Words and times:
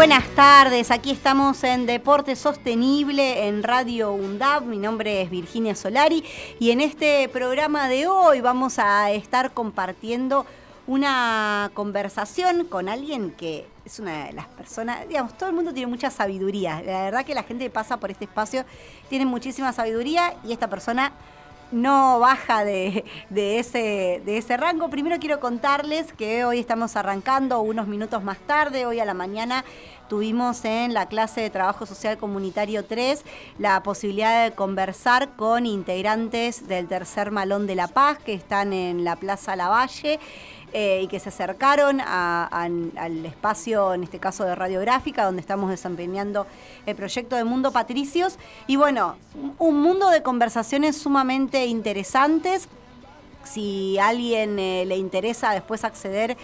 Buenas 0.00 0.26
tardes, 0.34 0.90
aquí 0.90 1.10
estamos 1.10 1.62
en 1.62 1.84
Deporte 1.84 2.34
Sostenible 2.34 3.46
en 3.48 3.62
Radio 3.62 4.14
UNDAB. 4.14 4.62
Mi 4.62 4.78
nombre 4.78 5.20
es 5.20 5.28
Virginia 5.28 5.74
Solari 5.74 6.24
y 6.58 6.70
en 6.70 6.80
este 6.80 7.28
programa 7.28 7.86
de 7.86 8.06
hoy 8.06 8.40
vamos 8.40 8.78
a 8.78 9.10
estar 9.10 9.52
compartiendo 9.52 10.46
una 10.86 11.70
conversación 11.74 12.64
con 12.64 12.88
alguien 12.88 13.32
que 13.32 13.66
es 13.84 13.98
una 13.98 14.24
de 14.24 14.32
las 14.32 14.46
personas, 14.46 15.06
digamos, 15.06 15.36
todo 15.36 15.50
el 15.50 15.54
mundo 15.54 15.74
tiene 15.74 15.90
mucha 15.90 16.08
sabiduría. 16.08 16.80
La 16.80 17.02
verdad 17.02 17.26
que 17.26 17.34
la 17.34 17.42
gente 17.42 17.64
que 17.64 17.70
pasa 17.70 18.00
por 18.00 18.10
este 18.10 18.24
espacio 18.24 18.64
tiene 19.10 19.26
muchísima 19.26 19.70
sabiduría 19.70 20.32
y 20.46 20.54
esta 20.54 20.70
persona 20.70 21.12
no 21.72 22.18
baja 22.18 22.64
de, 22.64 23.04
ese, 23.30 24.22
de 24.24 24.38
ese 24.38 24.56
rango. 24.56 24.90
Primero 24.90 25.18
quiero 25.18 25.40
contarles 25.40 26.12
que 26.12 26.44
hoy 26.44 26.58
estamos 26.58 26.96
arrancando 26.96 27.60
unos 27.60 27.86
minutos 27.86 28.22
más 28.22 28.38
tarde, 28.38 28.86
hoy 28.86 29.00
a 29.00 29.04
la 29.04 29.14
mañana 29.14 29.64
tuvimos 30.08 30.64
en 30.64 30.92
la 30.92 31.06
clase 31.06 31.40
de 31.40 31.50
Trabajo 31.50 31.86
Social 31.86 32.18
Comunitario 32.18 32.84
3 32.84 33.24
la 33.60 33.80
posibilidad 33.84 34.44
de 34.44 34.56
conversar 34.56 35.36
con 35.36 35.66
integrantes 35.66 36.66
del 36.66 36.88
Tercer 36.88 37.30
Malón 37.30 37.68
de 37.68 37.76
la 37.76 37.86
Paz 37.86 38.18
que 38.18 38.34
están 38.34 38.72
en 38.72 39.04
la 39.04 39.14
Plaza 39.14 39.54
Lavalle. 39.54 40.18
Eh, 40.72 41.00
y 41.02 41.08
que 41.08 41.18
se 41.18 41.30
acercaron 41.30 42.00
al 42.00 43.26
espacio, 43.26 43.92
en 43.92 44.04
este 44.04 44.20
caso 44.20 44.44
de 44.44 44.54
radiográfica, 44.54 45.24
donde 45.24 45.40
estamos 45.40 45.68
desempeñando 45.68 46.46
el 46.86 46.94
proyecto 46.94 47.34
de 47.34 47.42
Mundo 47.42 47.72
Patricios. 47.72 48.38
Y 48.68 48.76
bueno, 48.76 49.16
un 49.58 49.82
mundo 49.82 50.10
de 50.10 50.22
conversaciones 50.22 50.96
sumamente 50.96 51.66
interesantes. 51.66 52.68
Si 53.42 53.98
a 53.98 54.08
alguien 54.08 54.60
eh, 54.60 54.84
le 54.86 54.96
interesa 54.96 55.50
después 55.52 55.82
acceder 55.82 56.36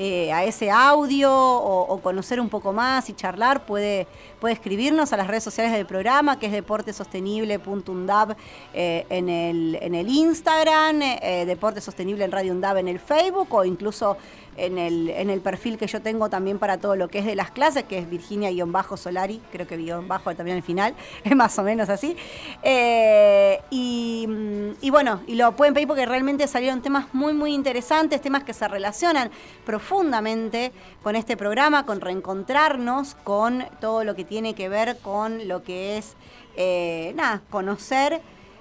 eh, 0.00 0.32
a 0.32 0.44
ese 0.44 0.70
audio 0.70 1.28
o, 1.34 2.00
conocer 2.00 2.40
un 2.40 2.48
poco 2.48 2.72
más 2.72 3.10
y 3.10 3.14
charlar, 3.14 3.66
puede, 3.66 4.06
puede 4.38 4.54
escribirnos 4.54 5.12
a 5.12 5.16
las 5.16 5.26
redes 5.26 5.42
sociales 5.42 5.72
del 5.72 5.86
programa, 5.86 6.38
que 6.38 6.46
es 6.46 6.52
deportesostenible.undab 6.52 8.36
eh, 8.74 9.06
en, 9.10 9.28
el, 9.28 9.76
en 9.82 9.96
el 9.96 10.08
Instagram, 10.08 11.02
eh, 11.02 11.44
Deporte 11.48 11.80
Sostenible 11.80 12.24
en 12.24 12.30
Radio 12.30 12.52
Undab 12.52 12.76
en 12.76 12.86
el 12.86 13.00
Facebook 13.00 13.52
o 13.52 13.64
incluso 13.64 14.16
en 14.58 14.76
el, 14.78 15.10
en 15.10 15.30
el 15.30 15.40
perfil 15.40 15.78
que 15.78 15.86
yo 15.86 16.02
tengo 16.02 16.28
también 16.28 16.58
para 16.58 16.78
todo 16.78 16.96
lo 16.96 17.08
que 17.08 17.20
es 17.20 17.24
de 17.24 17.36
las 17.36 17.50
clases, 17.50 17.84
que 17.84 17.98
es 17.98 18.10
Virginia-Solari, 18.10 19.40
creo 19.52 19.66
que 19.66 19.76
guion 19.76 20.08
bajo 20.08 20.34
también 20.34 20.58
al 20.58 20.62
final, 20.62 20.94
es 21.24 21.34
más 21.34 21.58
o 21.58 21.62
menos 21.62 21.88
así. 21.88 22.16
Eh, 22.62 23.60
mm, 23.70 24.84
y, 24.84 24.90
bueno, 24.90 25.22
y 25.26 25.36
lo 25.36 25.54
pueden 25.56 25.74
pedir 25.74 25.86
porque 25.86 26.06
realmente 26.06 26.46
salieron 26.48 26.82
temas 26.82 27.14
muy, 27.14 27.32
muy 27.32 27.54
interesantes, 27.54 28.20
temas 28.20 28.42
que 28.42 28.52
se 28.52 28.66
relacionan 28.66 29.30
profundamente 29.64 30.72
con 31.02 31.16
este 31.16 31.36
programa, 31.36 31.86
con 31.86 32.00
reencontrarnos, 32.00 33.14
con 33.24 33.64
todo 33.80 34.04
lo 34.04 34.14
que 34.14 34.24
tiene 34.24 34.54
que 34.54 34.68
ver 34.68 34.98
con 34.98 35.46
lo 35.46 35.62
que 35.62 35.98
es, 35.98 36.16
eh, 36.56 37.12
nada, 37.16 37.42
conocer. 37.50 38.20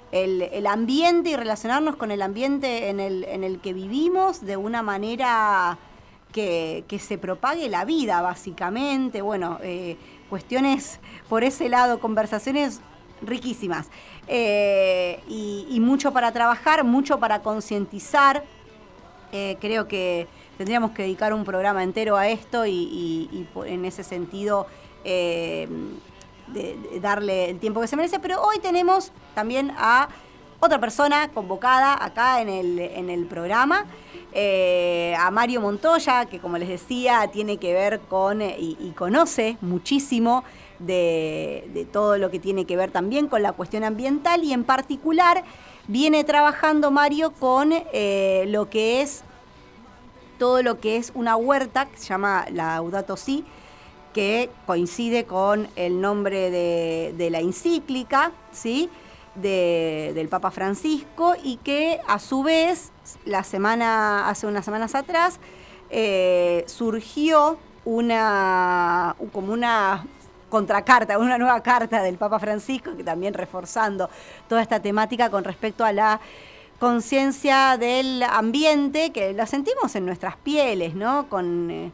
El, 0.10 0.66
ambiente 0.68 1.32
y 1.32 1.36
relacionarnos 1.36 1.98
con 1.98 2.12
el 2.12 2.22
ambiente 2.22 2.88
en 2.88 3.02
el, 3.02 3.26
en 3.26 3.44
el 3.44 3.60
que 3.60 3.74
vivimos 3.74 4.46
de 4.46 4.56
una 4.56 4.82
manera 4.82 5.78
que, 6.88 7.00
se 7.00 7.18
propague 7.18 7.68
la 7.68 7.84
vida, 7.84 8.22
básicamente. 8.22 9.22
Bueno, 9.22 9.58
eh, 9.64 9.98
cuestiones 10.30 11.00
por 11.30 11.44
ese 11.44 11.68
lado, 11.68 12.00
conversaciones 12.00 12.82
riquísimas. 13.22 13.90
Eh, 14.28 15.20
y, 15.28 15.80
mucho 15.80 16.14
para 16.14 16.32
trabajar, 16.32 16.84
mucho 16.84 17.20
para 17.20 17.42
concientizar. 17.42 18.44
Eh, 19.32 19.58
creo 19.60 19.88
que 19.88 20.28
tendríamos 20.58 20.92
que 20.92 21.04
dedicar 21.04 21.34
un 21.34 21.44
programa 21.44 21.84
entero 21.84 22.16
a 22.18 22.28
esto 22.28 22.66
y, 22.68 23.48
en 23.66 23.86
ese 23.86 24.04
sentido 24.04 24.68
darle 27.02 27.50
el 27.50 27.60
tiempo 27.60 27.82
que 27.82 27.88
se 27.88 27.96
merece. 27.96 28.20
Pero 28.20 28.42
hoy 28.44 28.60
tenemos 28.60 29.12
también 29.34 29.74
a 29.78 30.10
otra 30.60 30.80
persona 30.80 31.30
convocada 31.30 31.98
acá 32.04 32.42
en 32.42 32.50
el, 32.50 32.80
en 32.80 33.10
el 33.10 33.26
programa. 33.26 33.86
Eh, 34.40 35.16
a 35.18 35.32
Mario 35.32 35.62
Montoya, 35.62 36.28
que 36.28 36.38
como 36.38 36.60
les 36.60 36.70
decía, 36.70 37.28
tiene 37.34 37.58
que 37.58 37.74
ver 37.74 38.00
con 38.02 38.44
eh, 38.44 38.56
y, 38.60 38.94
conoce 38.96 39.58
muchísimo 39.62 40.44
de, 40.78 41.88
todo 41.92 42.20
lo 42.20 42.30
que 42.30 42.38
tiene 42.38 42.66
que 42.66 42.78
ver 42.78 42.92
también 42.92 43.30
con 43.30 43.42
la 43.42 43.54
cuestión 43.54 43.84
ambiental 43.84 44.44
y 44.44 44.54
en 44.54 44.64
particular 44.64 45.44
viene 45.88 46.24
trabajando 46.24 46.92
Mario 46.92 47.32
con 47.32 47.74
eh, 47.74 48.46
lo 48.50 48.70
que 48.70 49.02
es 49.02 49.24
todo 50.38 50.62
lo 50.62 50.80
que 50.80 50.98
es 50.98 51.12
una 51.16 51.36
huerta 51.36 51.88
que 51.88 51.98
se 51.98 52.06
llama 52.06 52.46
la 52.52 52.76
Laudato 52.76 53.18
Si, 53.18 53.44
que 54.14 54.52
coincide 54.68 55.24
con 55.24 55.68
el 55.76 56.00
nombre 56.00 56.52
de 56.52 57.30
la 57.32 57.40
encíclica, 57.40 58.32
¿sí? 58.52 58.88
del 59.42 60.30
Papa 60.30 60.52
Francisco 60.52 61.36
y 61.44 61.58
que 61.58 62.00
a 62.08 62.20
su 62.20 62.44
vez, 62.44 62.92
la 63.26 63.44
semana, 63.44 64.30
hace 64.30 64.48
unas 64.48 64.66
semanas 64.66 64.96
atrás, 64.96 65.40
eh, 65.90 66.64
surgió 66.68 67.58
una, 67.86 69.16
como 69.32 69.54
una 69.54 70.06
contracarta, 70.50 71.18
una 71.18 71.38
nueva 71.38 71.62
carta 71.62 72.02
del 72.02 72.18
Papa 72.18 72.40
Francisco, 72.40 72.96
que 72.96 73.04
también 73.04 73.34
reforzando 73.34 74.10
toda 74.48 74.62
esta 74.62 74.82
temática 74.82 75.30
con 75.30 75.44
respecto 75.44 75.84
a 75.84 75.92
la 75.92 76.20
conciencia 76.80 77.78
del 77.78 78.24
ambiente, 78.24 79.12
que 79.12 79.34
la 79.34 79.46
sentimos 79.46 79.96
en 79.96 80.06
nuestras 80.06 80.38
pieles, 80.38 80.94
¿no? 80.96 81.28
Con, 81.28 81.72
eh, 81.72 81.92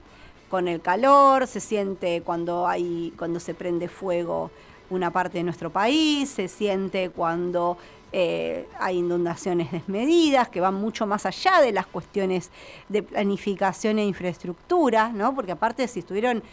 con 0.50 0.68
el 0.68 0.82
calor, 0.82 1.48
se 1.48 1.60
siente 1.60 2.22
cuando 2.22 2.68
hay, 2.68 3.14
cuando 3.18 3.40
se 3.40 3.54
prende 3.54 3.88
fuego 3.88 4.52
una 4.90 5.12
parte 5.12 5.40
de 5.40 5.44
nuestro 5.44 5.72
país, 5.72 6.30
se 6.30 6.48
siente 6.48 7.10
cuando 7.10 7.78
eh, 8.16 8.68
hay 8.80 9.00
inundaciones 9.00 9.72
desmedidas, 9.72 10.48
que 10.48 10.62
van 10.62 10.76
mucho 10.76 11.08
más 11.08 11.26
allá 11.26 11.62
de 11.62 11.72
las 11.72 11.88
cuestiones 11.88 12.52
de 12.88 13.02
planificación 13.02 13.98
e 13.98 14.06
infraestructura, 14.06 15.10
¿no? 15.10 15.34
porque 15.34 15.52
aparte 15.52 15.88
si 15.88 16.00
estuvieron 16.00 16.44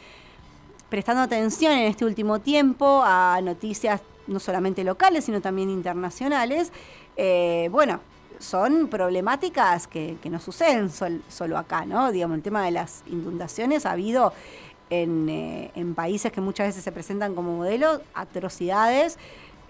prestando 0.89 1.21
atención 1.23 1.73
en 1.73 1.87
este 1.87 2.07
último 2.07 2.41
tiempo 2.41 3.03
a 3.05 3.39
noticias 3.43 4.01
no 4.27 4.41
solamente 4.41 4.83
locales, 4.85 5.27
sino 5.27 5.43
también 5.43 5.69
internacionales, 5.69 6.73
eh, 7.17 7.69
bueno, 7.71 8.01
son 8.39 8.89
problemáticas 8.89 9.87
que, 9.87 10.17
no 10.31 10.41
suceden 10.41 10.91
solo 10.91 11.59
acá, 11.59 11.85
¿no? 11.85 12.11
Digamos, 12.11 12.39
el 12.39 12.43
tema 12.43 12.65
de 12.65 12.71
las 12.71 13.03
inundaciones 13.07 13.85
ha 13.85 13.93
habido 13.93 14.33
eh, 14.89 15.71
en, 15.75 15.95
países 15.95 16.33
que 16.33 16.41
muchas 16.41 16.69
veces 16.69 16.83
se 16.83 16.91
presentan 16.91 17.35
como 17.35 17.55
modelo, 17.55 18.01
atrocidades 18.15 19.19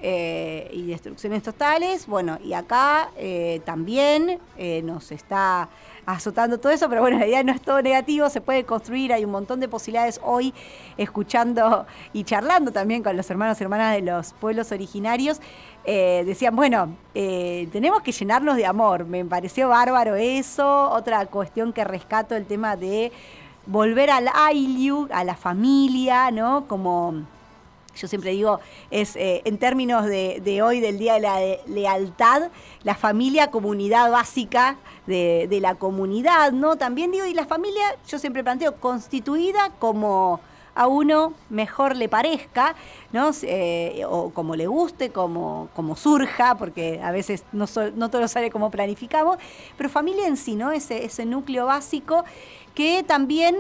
eh, 0.03 0.71
y 0.73 0.87
destrucciones 0.87 1.43
totales. 1.43 2.07
Bueno, 2.07 2.39
y 2.43 2.53
acá 2.53 3.11
eh, 3.17 3.61
también 3.65 4.39
nos 4.85 5.13
está 5.13 5.69
azotando 6.07 6.59
todo 6.59 6.73
eso, 6.73 6.89
pero 6.89 7.01
bueno, 7.03 7.19
la 7.19 7.27
idea 7.27 7.43
no 7.43 7.53
es 7.53 7.61
todo 7.61 7.81
negativo, 7.83 8.29
se 8.31 8.41
puede 8.41 8.65
construir, 8.65 9.13
hay 9.13 9.25
un 9.25 9.31
montón 9.31 9.61
de 9.61 9.69
posibilidades 9.69 10.21
hoy 10.25 10.53
escuchando 10.97 11.87
y 12.13 12.25
charlando 12.25 12.73
también 12.73 13.03
con 13.03 13.17
los 13.17 13.31
hermanos 13.31 13.61
y 13.61 13.65
hermanas 13.65 13.95
de 13.95 14.03
los 14.03 14.33
pueblos 14.33 14.73
originarios. 14.73 15.41
decían, 15.85 16.57
bueno, 16.57 16.97
tenemos 17.15 18.03
que 18.03 18.13
llenarnos 18.13 18.57
de 18.57 18.67
amor, 18.67 19.05
me 19.05 19.25
pareció 19.25 19.69
bárbaro 19.69 20.17
eso, 20.17 20.91
otra 20.91 21.25
cuestión 21.27 21.73
que 21.73 21.85
rescato 21.85 22.35
el 22.35 22.47
tema 22.47 22.77
de 22.77 23.13
volver 23.67 24.11
al 24.11 24.29
Ailiu, 24.35 25.09
a 25.13 25.25
la 25.25 25.37
familia, 25.37 26.31
¿no? 26.31 26.67
Como 26.67 27.25
yo 27.97 28.09
siempre 28.09 28.31
digo, 28.31 28.61
es 28.91 29.17
eh, 29.17 29.43
en 29.45 29.59
términos 29.59 30.07
de, 30.07 30.61
hoy, 30.63 30.81
del 30.81 30.99
Día 30.99 31.15
de 31.15 31.21
la 31.21 31.41
Lealtad, 31.67 32.51
la 32.83 32.95
familia, 32.95 33.51
comunidad 33.51 34.11
básica 34.11 34.77
de, 35.07 35.59
la 35.61 35.75
comunidad, 35.75 36.53
¿no? 36.53 36.77
También 36.77 37.11
digo, 37.11 37.27
y 37.27 37.35
la 37.35 37.47
familia, 37.47 37.97
yo 38.09 38.19
siempre 38.19 38.43
planteo, 38.43 38.77
constituida 38.77 39.71
como 39.79 40.41
a 40.75 40.87
uno 40.87 41.35
mejor 41.51 41.97
le 41.97 42.09
parezca, 42.09 42.75
¿no? 43.13 43.33
Eh, 43.43 44.05
o 44.09 44.31
como 44.31 44.55
le 44.57 44.67
guste, 44.67 45.11
como, 45.11 45.69
como 45.75 45.97
surja, 45.97 46.57
porque 46.57 47.01
a 47.03 47.11
veces 47.11 47.45
no, 47.53 47.67
no 47.97 48.09
todo 48.09 48.29
sale 48.29 48.51
como 48.51 48.71
planificamos, 48.71 49.37
pero 49.77 49.89
familia 49.89 50.27
en 50.27 50.37
sí, 50.37 50.55
¿no? 50.55 50.71
Ese, 50.73 51.05
ese 51.05 51.27
núcleo 51.27 51.67
básico 51.67 52.25
que 52.75 53.03
también 53.03 53.57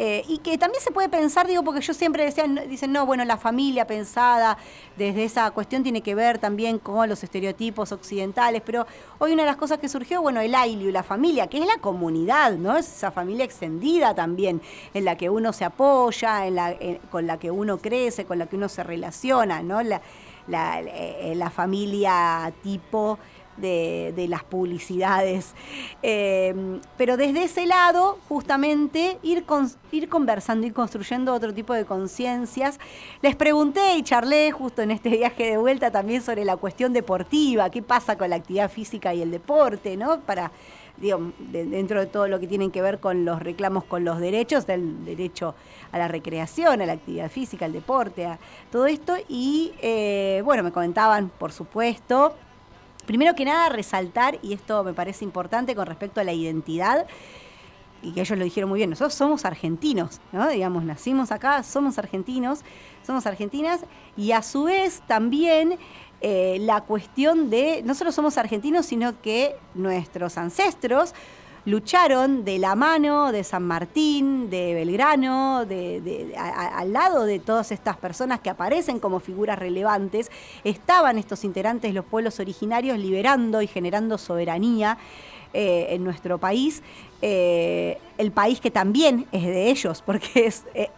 Eh, 0.00 0.24
y 0.28 0.38
que 0.38 0.56
también 0.56 0.80
se 0.80 0.92
puede 0.92 1.08
pensar, 1.08 1.48
digo, 1.48 1.64
porque 1.64 1.80
yo 1.80 1.92
siempre 1.92 2.24
decía, 2.24 2.44
dicen, 2.46 2.92
no, 2.92 3.04
bueno, 3.04 3.24
la 3.24 3.36
familia 3.36 3.84
pensada 3.84 4.56
desde 4.96 5.24
esa 5.24 5.50
cuestión 5.50 5.82
tiene 5.82 6.02
que 6.02 6.14
ver 6.14 6.38
también 6.38 6.78
con 6.78 7.08
los 7.08 7.24
estereotipos 7.24 7.90
occidentales, 7.90 8.62
pero 8.64 8.86
hoy 9.18 9.32
una 9.32 9.42
de 9.42 9.48
las 9.48 9.56
cosas 9.56 9.78
que 9.78 9.88
surgió, 9.88 10.22
bueno, 10.22 10.40
el 10.40 10.54
y 10.68 10.92
la 10.92 11.02
familia, 11.02 11.48
que 11.48 11.58
es 11.58 11.66
la 11.66 11.78
comunidad, 11.80 12.52
¿no? 12.52 12.76
Es 12.76 12.86
esa 12.86 13.10
familia 13.10 13.44
extendida 13.44 14.14
también, 14.14 14.62
en 14.94 15.04
la 15.04 15.16
que 15.16 15.30
uno 15.30 15.52
se 15.52 15.64
apoya, 15.64 16.46
en 16.46 16.54
la, 16.54 16.76
con 17.10 17.26
la 17.26 17.38
que 17.38 17.50
uno 17.50 17.78
crece, 17.78 18.24
con 18.24 18.38
la 18.38 18.46
que 18.46 18.54
uno 18.54 18.68
se 18.68 18.84
relaciona, 18.84 19.62
¿no? 19.62 19.82
La, 19.82 20.00
la, 20.46 20.80
eh, 20.80 21.34
la 21.36 21.50
familia 21.50 22.52
tipo 22.62 23.18
de, 23.60 24.26
las 24.28 24.44
publicidades. 24.44 25.54
Eh, 26.02 26.80
pero 26.96 27.16
desde 27.16 27.44
ese 27.44 27.66
lado, 27.66 28.18
justamente, 28.28 29.18
ir, 29.22 29.44
ir 29.92 30.08
conversando, 30.08 30.66
ir 30.66 30.72
construyendo 30.72 31.32
otro 31.32 31.52
tipo 31.54 31.74
de 31.74 31.84
conciencias. 31.84 32.78
Les 33.22 33.36
pregunté 33.36 33.96
y 33.96 34.02
charlé 34.02 34.50
justo 34.52 34.82
en 34.82 34.90
este 34.90 35.10
viaje 35.10 35.50
de 35.50 35.56
vuelta 35.56 35.90
también 35.90 36.22
sobre 36.22 36.44
la 36.44 36.56
cuestión 36.56 36.92
deportiva, 36.92 37.70
qué 37.70 37.82
pasa 37.82 38.16
con 38.16 38.30
la 38.30 38.36
actividad 38.36 38.70
física 38.70 39.14
y 39.14 39.22
el 39.22 39.30
deporte, 39.30 39.96
¿no? 39.96 40.20
Para 40.20 40.50
Digo, 41.00 41.30
dentro 41.38 42.00
de 42.00 42.06
todo 42.06 42.26
lo 42.26 42.40
que 42.40 42.48
tienen 42.48 42.72
que 42.72 42.82
ver 42.82 42.98
con 42.98 43.24
los 43.24 43.40
reclamos 43.40 43.84
con 43.84 44.04
los 44.04 44.18
derechos, 44.18 44.66
del 44.66 45.04
derecho 45.04 45.54
a 45.92 45.98
la 45.98 46.08
recreación, 46.08 46.82
a 46.82 46.86
la 46.86 46.94
actividad 46.94 47.30
física, 47.30 47.66
al 47.66 47.72
deporte, 47.72 48.26
a 48.26 48.38
todo 48.72 48.86
esto. 48.86 49.14
Y 49.28 49.72
eh, 49.80 50.42
bueno, 50.44 50.64
me 50.64 50.72
comentaban, 50.72 51.30
por 51.30 51.52
supuesto, 51.52 52.34
Primero 53.08 53.34
que 53.34 53.46
nada, 53.46 53.70
resaltar, 53.70 54.38
y 54.42 54.52
esto 54.52 54.84
me 54.84 54.92
parece 54.92 55.24
importante 55.24 55.74
con 55.74 55.86
respecto 55.86 56.20
a 56.20 56.24
la 56.24 56.34
identidad, 56.34 57.06
y 58.02 58.12
que 58.12 58.20
ellos 58.20 58.36
lo 58.36 58.44
dijeron 58.44 58.68
muy 58.68 58.80
bien, 58.80 58.90
nosotros 58.90 59.14
somos 59.14 59.46
argentinos, 59.46 60.20
¿no? 60.30 60.46
Digamos, 60.46 60.84
nacimos 60.84 61.32
acá, 61.32 61.62
somos 61.62 61.98
argentinos, 61.98 62.60
somos 63.06 63.24
argentinas, 63.24 63.80
y 64.14 64.32
a 64.32 64.42
su 64.42 64.64
vez 64.64 65.02
también 65.06 65.78
eh, 66.20 66.58
la 66.60 66.82
cuestión 66.82 67.48
de, 67.48 67.80
no 67.82 67.94
solo 67.94 68.12
somos 68.12 68.36
argentinos, 68.36 68.84
sino 68.84 69.18
que 69.22 69.56
nuestros 69.74 70.36
ancestros 70.36 71.14
lucharon 71.64 72.44
de 72.44 72.58
la 72.58 72.74
mano 72.74 73.32
de 73.32 73.44
San 73.44 73.64
Martín, 73.64 74.50
de 74.50 74.74
Belgrano, 74.74 75.64
de, 75.64 76.34
al 76.36 76.92
lado 76.92 77.24
de 77.24 77.38
todas 77.38 77.72
estas 77.72 77.96
personas 77.96 78.40
que 78.40 78.50
aparecen 78.50 79.00
como 79.00 79.20
figuras 79.20 79.58
relevantes, 79.58 80.30
estaban 80.64 81.18
estos 81.18 81.44
integrantes 81.44 81.90
de 81.90 81.94
los 81.94 82.04
pueblos 82.04 82.40
originarios 82.40 82.98
liberando 82.98 83.62
y 83.62 83.66
generando 83.66 84.18
soberanía. 84.18 84.98
Eh, 85.54 85.94
en 85.94 86.04
nuestro 86.04 86.36
país, 86.36 86.82
eh, 87.22 87.96
el 88.18 88.32
país 88.32 88.60
que 88.60 88.70
también 88.70 89.26
es 89.32 89.44
de 89.44 89.70
ellos, 89.70 90.02
porque 90.04 90.52
eh, 90.74 90.90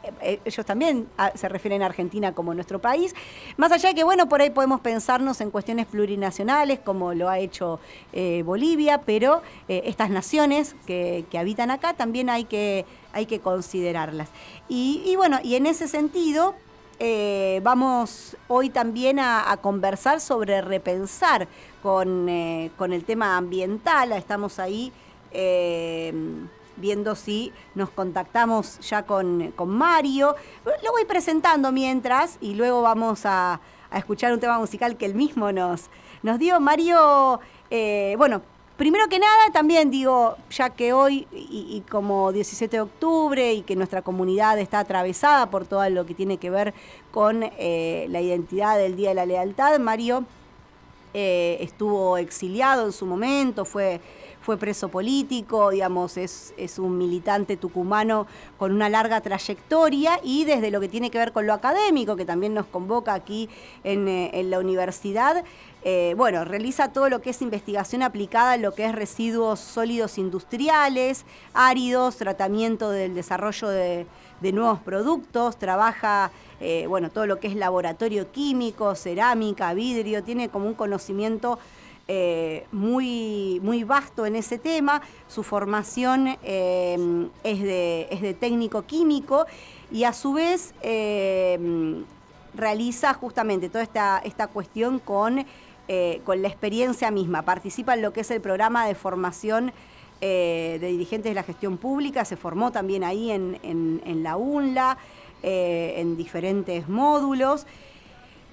ellos 0.45 0.67
también 0.67 1.07
ah, 1.17 1.31
se 1.37 1.49
refieren 1.49 1.83
a 1.83 1.87
Argentina 1.87 2.33
como 2.35 2.53
nuestro 2.53 2.81
país. 2.81 3.15
Más 3.57 3.71
allá 3.71 3.91
de 3.91 3.95
que, 3.95 4.03
bueno, 4.03 4.29
por 4.29 4.41
ahí 4.41 4.51
podemos 4.51 4.81
pensarnos 4.81 5.41
en 5.41 5.53
cuestiones 5.53 5.87
plurinacionales, 5.87 6.81
como 6.81 7.15
lo 7.15 7.29
ha 7.29 7.39
hecho 7.39 7.79
Bolivia, 8.45 9.03
pero 9.07 9.41
estas 9.69 10.11
naciones 10.11 10.75
que, 10.85 11.25
habitan 11.39 11.71
acá 11.71 11.95
también 11.95 12.29
hay 12.29 12.45
que, 12.45 12.85
hay 13.13 13.27
que 13.27 13.39
considerarlas. 13.39 14.31
Y, 14.69 15.15
bueno, 15.15 15.39
y 15.45 15.55
en 15.55 15.67
ese 15.67 15.87
sentido, 15.87 16.57
vamos 17.63 18.37
hoy 18.49 18.71
también 18.71 19.19
a, 19.19 19.57
conversar 19.63 20.21
sobre 20.21 20.61
repensar 20.61 21.49
eh, 21.83 22.71
con, 22.77 22.93
el 22.93 23.05
tema 23.05 23.37
ambiental. 23.37 24.13
Estamos 24.13 24.59
ahí 24.59 24.93
eh, 25.33 26.13
viendo 26.77 27.15
si 27.15 27.53
nos 27.75 27.91
contactamos 27.91 28.79
ya 28.81 29.05
con, 29.05 29.55
Mario. 29.67 30.35
Lo 30.65 30.93
voy 30.93 31.05
presentando 31.07 31.73
mientras 31.73 32.37
y 32.41 32.55
luego 32.55 32.83
vamos 32.83 33.23
a, 33.25 33.61
escuchar 33.95 34.33
un 34.33 34.39
tema 34.39 34.59
musical 34.59 34.97
que 34.97 35.07
él 35.07 35.15
mismo 35.15 35.51
nos, 35.53 35.89
nos 36.23 36.39
dio. 36.39 36.61
Mario, 36.61 37.41
eh, 37.71 38.15
bueno, 38.19 38.43
primero 38.81 39.09
que 39.11 39.19
nada 39.19 39.51
también 39.53 39.91
digo, 39.91 40.39
ya 40.49 40.71
que 40.71 40.95
hoy 40.95 41.27
y, 41.33 41.83
como 41.91 42.33
17 42.33 42.79
de 42.79 42.81
octubre 42.81 43.53
y 43.53 43.61
que 43.61 43.77
nuestra 43.77 44.01
comunidad 44.01 44.59
está 44.59 44.79
atravesada 44.79 45.51
por 45.51 45.67
todo 45.67 45.87
lo 45.91 46.07
que 46.07 46.15
tiene 46.15 46.39
que 46.39 46.49
ver 46.49 46.73
con 47.13 47.41
la 47.41 48.21
identidad 48.23 48.79
del 48.79 48.97
Día 48.97 49.11
de 49.11 49.17
la 49.17 49.27
Lealtad, 49.27 49.79
Mario 49.81 50.25
eh, 51.13 51.57
estuvo 51.61 52.17
exiliado 52.19 52.87
en 52.87 52.93
su 52.93 53.05
momento, 53.05 53.65
fue, 53.65 54.01
fue 54.43 54.57
preso 54.57 54.91
político, 54.91 55.71
digamos, 55.71 56.17
es, 56.17 56.55
es, 56.57 56.79
un 56.79 56.97
militante 56.97 57.57
tucumano 57.57 58.29
con 58.59 58.71
una 58.73 58.89
larga 58.89 59.21
trayectoria 59.21 60.21
y 60.23 60.45
desde 60.45 60.71
lo 60.71 60.79
que 60.81 60.89
tiene 60.89 61.11
que 61.11 61.19
ver 61.19 61.33
con 61.33 61.49
lo 61.49 61.53
académico, 61.53 62.15
que 62.15 62.25
también 62.25 62.55
nos 62.55 62.67
convoca 62.67 63.13
aquí 63.13 63.49
en, 63.83 64.07
eh, 64.07 64.41
la 64.45 64.61
universidad, 64.61 65.45
eh, 65.83 66.15
bueno, 66.17 66.45
realiza 66.45 66.93
todo 66.93 67.09
lo 67.09 67.23
que 67.23 67.31
es 67.31 67.41
investigación 67.41 68.03
aplicada 68.03 68.55
en 68.55 68.63
lo 68.63 68.75
que 68.75 68.85
es 68.85 68.95
residuos 68.95 69.61
sólidos 69.61 70.19
industriales, 70.19 71.25
áridos, 71.55 72.17
tratamiento 72.17 72.91
del 72.91 73.15
desarrollo 73.15 73.69
de, 73.69 74.07
nuevos 74.53 74.81
productos, 74.81 75.59
trabaja 75.59 76.31
eh, 76.61 76.87
bueno, 76.87 77.11
todo 77.11 77.27
lo 77.27 77.41
que 77.41 77.49
es 77.49 77.55
laboratorio 77.55 78.31
químico, 78.31 78.95
cerámica, 78.95 79.73
vidrio, 79.73 80.23
tiene 80.23 80.51
como 80.51 80.67
un 80.67 80.75
conocimiento 80.75 81.59
eh, 82.09 82.67
muy, 82.73 83.61
muy 83.63 83.85
vasto 83.85 84.27
en 84.27 84.37
ese 84.37 84.59
tema. 84.59 85.01
Su 85.29 85.43
formación 85.43 86.29
es, 86.29 86.41
de, 87.43 88.09
es, 88.11 88.21
de, 88.21 88.35
técnico 88.35 88.83
químico 88.83 89.47
y 89.91 90.05
a 90.05 90.13
su 90.13 90.33
vez 90.35 90.75
realiza 92.55 93.15
justamente 93.15 93.69
toda 93.69 93.85
esta, 93.85 94.21
esta 94.25 94.49
cuestión 94.49 94.99
con, 94.99 95.47
con 96.25 96.41
la 96.41 96.49
experiencia 96.49 97.11
misma. 97.11 97.43
Participa 97.43 97.95
en 97.95 98.03
lo 98.03 98.13
que 98.13 98.21
es 98.21 98.31
el 98.31 98.41
programa 98.41 98.87
de 98.87 98.95
formación 98.95 99.73
de 100.21 100.79
dirigentes 100.81 101.31
de 101.31 101.35
la 101.35 101.43
gestión 101.43 101.79
pública, 101.79 102.25
se 102.25 102.37
formó 102.37 102.71
también 102.71 103.03
ahí 103.05 103.31
en, 103.31 103.59
en 103.63 104.23
la 104.23 104.37
UNLA. 104.37 104.99
Eh, 105.43 105.95
en 105.97 106.19
diferentes 106.19 106.87
módulos. 106.87 107.67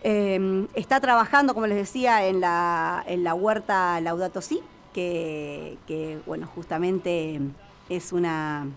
Eh, 0.03 0.67
está 0.73 1.01
trabajando, 1.01 1.53
como 1.53 1.67
les 1.67 1.77
decía, 1.77 2.25
en 2.25 2.39
la, 2.39 3.03
en 3.07 3.25
la 3.25 3.33
huerta 3.33 3.99
Laudato 3.99 4.41
Si, 4.41 4.61
que, 4.93 5.77
bueno, 6.25 6.47
justamente 6.55 7.41
es 7.89 8.13
una, 8.13 8.67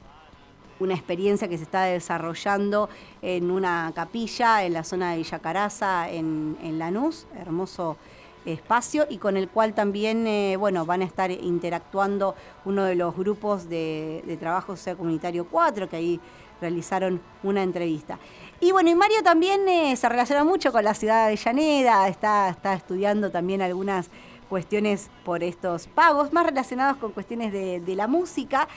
una 0.80 0.94
experiencia 0.94 1.46
que 1.46 1.56
se 1.56 1.62
está 1.62 1.82
desarrollando 1.84 2.88
en 3.22 3.52
una 3.52 3.92
capilla 3.94 4.64
en 4.64 4.72
la 4.72 4.82
zona 4.82 5.12
de 5.12 5.18
Villa 5.18 6.10
en, 6.10 6.58
en 6.60 6.78
Lanús, 6.80 7.28
hermoso 7.38 7.96
espacio 8.44 9.06
y 9.08 9.18
con 9.18 9.36
el 9.36 9.48
cual 9.48 9.74
también 9.74 10.26
eh, 10.26 10.56
bueno, 10.58 10.86
van 10.86 11.02
a 11.02 11.04
estar 11.04 11.30
interactuando 11.30 12.34
uno 12.64 12.84
de 12.84 12.94
los 12.94 13.16
grupos 13.16 13.68
de, 13.68 14.36
trabajo 14.40 14.76
social 14.76 14.96
comunitario 14.96 15.46
4, 15.46 15.88
que 15.88 15.96
ahí 15.96 16.20
realizaron 16.60 17.20
una 17.42 17.62
entrevista. 17.62 18.18
Y 18.60 18.72
bueno, 18.72 18.90
y 18.90 18.94
Mario 18.94 19.22
también 19.22 19.66
eh, 19.68 19.96
se 19.96 20.08
relaciona 20.08 20.44
mucho 20.44 20.72
con 20.72 20.84
la 20.84 20.94
ciudad 20.94 21.26
de 21.26 21.32
Avellaneda, 21.32 22.08
está, 22.08 22.50
está 22.50 22.74
estudiando 22.74 23.30
también 23.30 23.62
algunas 23.62 24.10
cuestiones 24.50 25.08
por 25.24 25.42
estos 25.42 25.86
pagos, 25.86 26.32
más 26.32 26.44
relacionados 26.44 26.98
con 26.98 27.12
cuestiones 27.12 27.52
de, 27.52 27.94
la 27.94 28.06
música. 28.08 28.68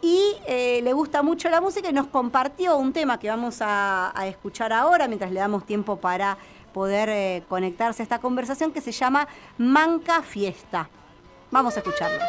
Y 0.00 0.36
eh, 0.46 0.80
le 0.82 0.92
gusta 0.92 1.22
mucho 1.22 1.50
la 1.50 1.60
música 1.60 1.90
y 1.90 1.92
nos 1.92 2.06
compartió 2.06 2.76
un 2.76 2.92
tema 2.92 3.18
que 3.18 3.28
vamos 3.28 3.58
a, 3.60 4.12
escuchar 4.26 4.72
ahora, 4.72 5.08
mientras 5.08 5.32
le 5.32 5.40
damos 5.40 5.66
tiempo 5.66 5.96
para 5.96 6.38
poder 6.76 7.08
eh, 7.08 7.42
conectarse 7.48 8.02
a 8.02 8.04
esta 8.04 8.18
conversación, 8.18 8.70
que 8.70 8.82
se 8.82 8.92
llama 8.92 9.26
Manca 9.56 10.20
Fiesta. 10.20 10.90
Vamos 11.50 11.74
a 11.74 11.78
escucharlo. 11.78 12.22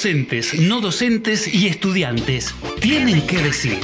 Docentes, 0.00 0.54
no 0.54 0.80
docentes 0.80 1.46
y 1.46 1.66
estudiantes 1.66 2.54
tienen 2.80 3.26
que 3.26 3.36
decir. 3.36 3.78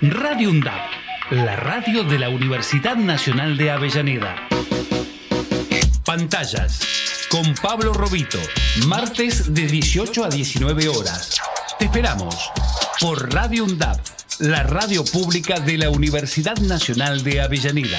Radio 0.00 0.50
UNDAP, 0.50 0.80
la 1.32 1.56
radio 1.56 2.04
de 2.04 2.20
la 2.20 2.28
Universidad 2.28 2.94
Nacional 2.94 3.56
de 3.56 3.72
Avellaneda. 3.72 4.36
Pantallas 6.04 6.78
con 7.28 7.52
Pablo 7.56 7.92
Robito, 7.92 8.38
martes 8.86 9.52
de 9.52 9.66
18 9.66 10.26
a 10.26 10.28
19 10.28 10.86
horas. 10.86 11.40
Te 11.80 11.86
esperamos 11.86 12.36
por 13.00 13.34
Radio 13.34 13.64
UNDAP, 13.64 13.98
la 14.38 14.62
radio 14.62 15.04
pública 15.04 15.58
de 15.58 15.78
la 15.78 15.90
Universidad 15.90 16.58
Nacional 16.58 17.24
de 17.24 17.40
Avellaneda. 17.40 17.98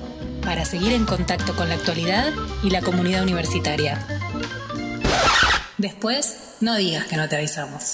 para 0.41 0.65
seguir 0.65 0.93
en 0.93 1.05
contacto 1.05 1.55
con 1.55 1.69
la 1.69 1.75
actualidad 1.75 2.31
y 2.63 2.69
la 2.69 2.81
comunidad 2.81 3.23
universitaria. 3.23 4.05
Después, 5.77 6.55
no 6.61 6.75
digas 6.75 7.05
que 7.05 7.17
no 7.17 7.27
te 7.27 7.37
avisamos. 7.37 7.93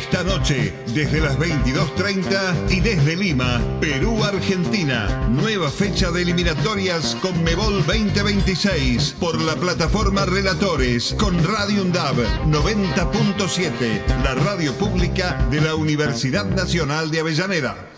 Esta 0.00 0.22
noche, 0.22 0.72
desde 0.94 1.20
las 1.20 1.36
22.30 1.38 2.70
y 2.70 2.80
desde 2.80 3.16
Lima, 3.16 3.60
Perú, 3.80 4.22
Argentina, 4.22 5.26
nueva 5.28 5.70
fecha 5.70 6.12
de 6.12 6.22
eliminatorias 6.22 7.16
con 7.20 7.42
Mebol 7.42 7.84
2026 7.84 9.16
por 9.18 9.40
la 9.40 9.56
plataforma 9.56 10.24
Relatores 10.24 11.16
con 11.18 11.36
Radio 11.44 11.82
UNDAB 11.82 12.14
90.7, 12.46 14.22
la 14.22 14.34
radio 14.36 14.72
pública 14.74 15.36
de 15.50 15.60
la 15.62 15.74
Universidad 15.74 16.46
Nacional 16.46 17.10
de 17.10 17.20
Avellaneda. 17.20 17.97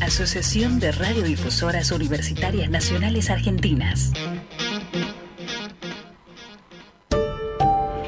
Asociación 0.00 0.78
de 0.78 0.92
Radiodifusoras 0.92 1.90
Universitarias 1.90 2.70
Nacionales 2.70 3.30
Argentinas. 3.30 4.12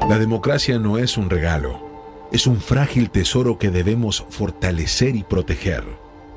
La 0.07 0.17
democracia 0.17 0.79
no 0.79 0.97
es 0.97 1.17
un 1.17 1.29
regalo, 1.29 2.29
es 2.31 2.47
un 2.47 2.61
frágil 2.61 3.09
tesoro 3.09 3.57
que 3.57 3.69
debemos 3.69 4.25
fortalecer 4.29 5.17
y 5.17 5.23
proteger. 5.23 5.83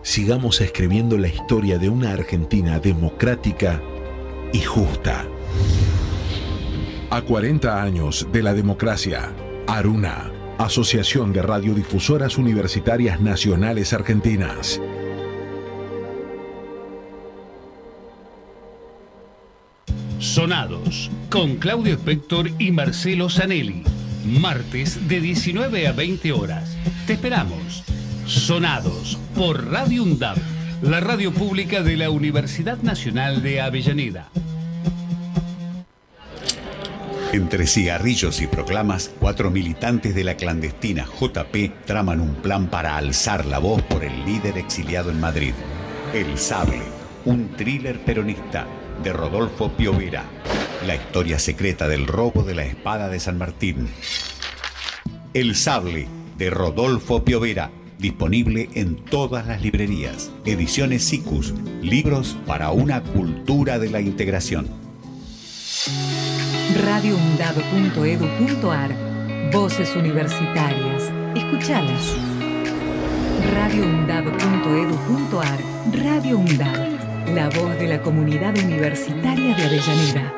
Sigamos 0.02 0.60
escribiendo 0.60 1.18
la 1.18 1.28
historia 1.28 1.78
de 1.78 1.88
una 1.88 2.12
Argentina 2.12 2.80
democrática 2.80 3.80
y 4.52 4.60
justa. 4.60 5.24
A 7.10 7.22
40 7.22 7.80
años 7.80 8.26
de 8.32 8.42
la 8.42 8.54
democracia, 8.54 9.32
Aruna, 9.68 10.32
Asociación 10.58 11.32
de 11.32 11.42
Radiodifusoras 11.42 12.38
Universitarias 12.38 13.20
Nacionales 13.20 13.92
Argentinas. 13.92 14.80
Sonados, 20.34 21.12
con 21.30 21.58
Claudio 21.58 21.94
Spector 21.94 22.50
y 22.58 22.72
Marcelo 22.72 23.30
Zanelli. 23.30 23.84
Martes 24.26 25.06
de 25.06 25.20
19 25.20 25.86
a 25.86 25.92
20 25.92 26.32
horas. 26.32 26.76
Te 27.06 27.12
esperamos. 27.12 27.84
Sonados 28.26 29.16
por 29.36 29.70
Radio 29.70 30.02
UNDAP, 30.02 30.36
la 30.82 30.98
radio 30.98 31.32
pública 31.32 31.84
de 31.84 31.96
la 31.96 32.10
Universidad 32.10 32.78
Nacional 32.78 33.44
de 33.44 33.60
Avellaneda. 33.60 34.28
Entre 37.32 37.68
cigarrillos 37.68 38.40
y 38.40 38.48
proclamas, 38.48 39.12
cuatro 39.20 39.52
militantes 39.52 40.16
de 40.16 40.24
la 40.24 40.34
clandestina 40.34 41.06
JP 41.06 41.84
traman 41.84 42.20
un 42.20 42.34
plan 42.34 42.66
para 42.66 42.96
alzar 42.96 43.46
la 43.46 43.60
voz 43.60 43.82
por 43.82 44.02
el 44.02 44.24
líder 44.24 44.58
exiliado 44.58 45.12
en 45.12 45.20
Madrid. 45.20 45.54
El 46.12 46.36
Sable, 46.38 46.82
un 47.24 47.50
thriller 47.56 48.00
peronista 48.00 48.66
de 49.02 49.12
Rodolfo 49.12 49.70
Piovera. 49.70 50.24
La 50.86 50.94
historia 50.94 51.38
secreta 51.38 51.88
del 51.88 52.06
robo 52.06 52.42
de 52.42 52.54
la 52.54 52.64
espada 52.64 53.08
de 53.08 53.20
San 53.20 53.38
Martín. 53.38 53.88
El 55.32 55.56
Sable 55.56 56.08
de 56.36 56.50
Rodolfo 56.50 57.24
Piovera. 57.24 57.70
Disponible 57.98 58.68
en 58.74 58.96
todas 58.96 59.46
las 59.46 59.62
librerías. 59.62 60.30
Ediciones 60.44 61.04
SICUS. 61.04 61.54
Libros 61.80 62.36
para 62.46 62.70
una 62.70 63.02
cultura 63.02 63.78
de 63.78 63.88
la 63.90 64.00
integración. 64.00 64.68
radioundab.edu.ar 66.84 68.94
Voces 69.52 69.96
universitarias. 69.96 71.10
Escuchalas. 71.34 72.14
radioundab.edu.ar 73.54 75.58
Radio 75.92 76.38
UNDAB 76.38 76.83
la 77.34 77.48
voz 77.48 77.76
de 77.78 77.88
la 77.88 78.00
comunidad 78.00 78.56
universitaria 78.56 79.56
de 79.56 79.64
Avellaneda. 79.64 80.32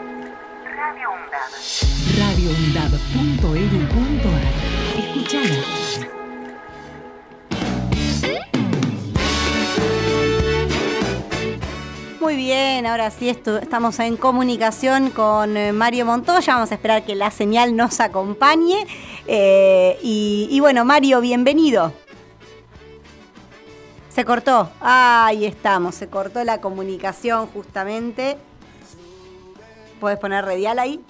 Radio 0.64 1.10
UNDAB. 1.10 1.50
radioundab.edu.ar. 2.18 4.98
Escuchala. 4.98 5.60
Muy 12.18 12.36
bien, 12.36 12.86
ahora 12.86 13.10
sí 13.10 13.28
estamos 13.28 14.00
en 14.00 14.16
comunicación 14.16 15.10
con 15.10 15.58
eh, 15.58 15.72
Mario 15.72 16.06
Montoya. 16.06 16.54
Vamos 16.54 16.72
a 16.72 16.76
esperar 16.76 17.04
que 17.04 17.14
la 17.14 17.30
señal 17.30 17.76
nos 17.76 18.00
acompañe. 18.00 18.86
Eh, 19.26 19.98
y, 20.02 20.48
y 20.50 20.60
bueno, 20.60 20.86
Mario, 20.86 21.20
bienvenido. 21.20 21.92
Se 24.16 24.24
cortó. 24.24 24.70
Ahí 24.80 25.44
estamos. 25.44 25.94
Se 25.94 26.08
cortó 26.08 26.42
la 26.42 26.58
comunicación 26.62 27.48
justamente. 27.48 28.38
¿Puedes 30.00 30.18
poner 30.18 30.42
radial 30.42 30.78
ahí? 30.78 31.04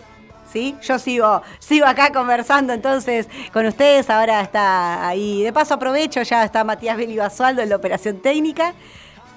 ¿Sí? 0.52 0.74
Yo 0.82 0.98
sigo, 0.98 1.40
sigo 1.60 1.86
acá 1.86 2.10
conversando 2.10 2.72
entonces 2.72 3.28
con 3.52 3.64
ustedes. 3.64 4.10
Ahora 4.10 4.40
está 4.40 5.06
ahí. 5.06 5.44
De 5.44 5.52
paso 5.52 5.74
aprovecho, 5.74 6.20
ya 6.22 6.44
está 6.44 6.64
Matías 6.64 6.96
Beli 6.96 7.16
Basualdo 7.16 7.62
en 7.62 7.68
la 7.68 7.76
operación 7.76 8.18
técnica, 8.18 8.74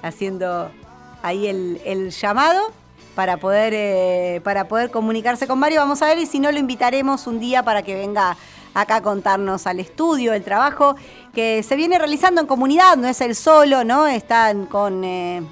haciendo 0.02 0.72
ahí 1.22 1.46
el, 1.46 2.10
llamado 2.10 2.72
para 3.14 3.36
poder, 3.36 3.72
eh, 3.76 4.40
para 4.42 4.66
poder 4.66 4.90
comunicarse 4.90 5.46
con 5.46 5.60
Mario. 5.60 5.78
Vamos 5.78 6.02
a 6.02 6.06
ver 6.06 6.18
y 6.18 6.26
si 6.26 6.40
no 6.40 6.50
lo 6.50 6.58
invitaremos 6.58 7.28
un 7.28 7.38
día 7.38 7.62
para 7.62 7.82
que 7.82 7.94
venga 7.94 8.36
acá 8.74 9.00
contarnos 9.02 9.66
al 9.66 9.80
estudio, 9.80 10.32
el 10.32 10.42
trabajo 10.42 10.96
que 11.34 11.62
se 11.62 11.76
viene 11.76 11.98
realizando 11.98 12.40
en 12.40 12.46
comunidad, 12.46 12.96
no 12.96 13.08
es 13.08 13.20
el 13.20 13.34
solo, 13.34 13.84
¿no? 13.84 14.06
Están 14.06 14.66
con, 14.66 15.04
eh, 15.04 15.42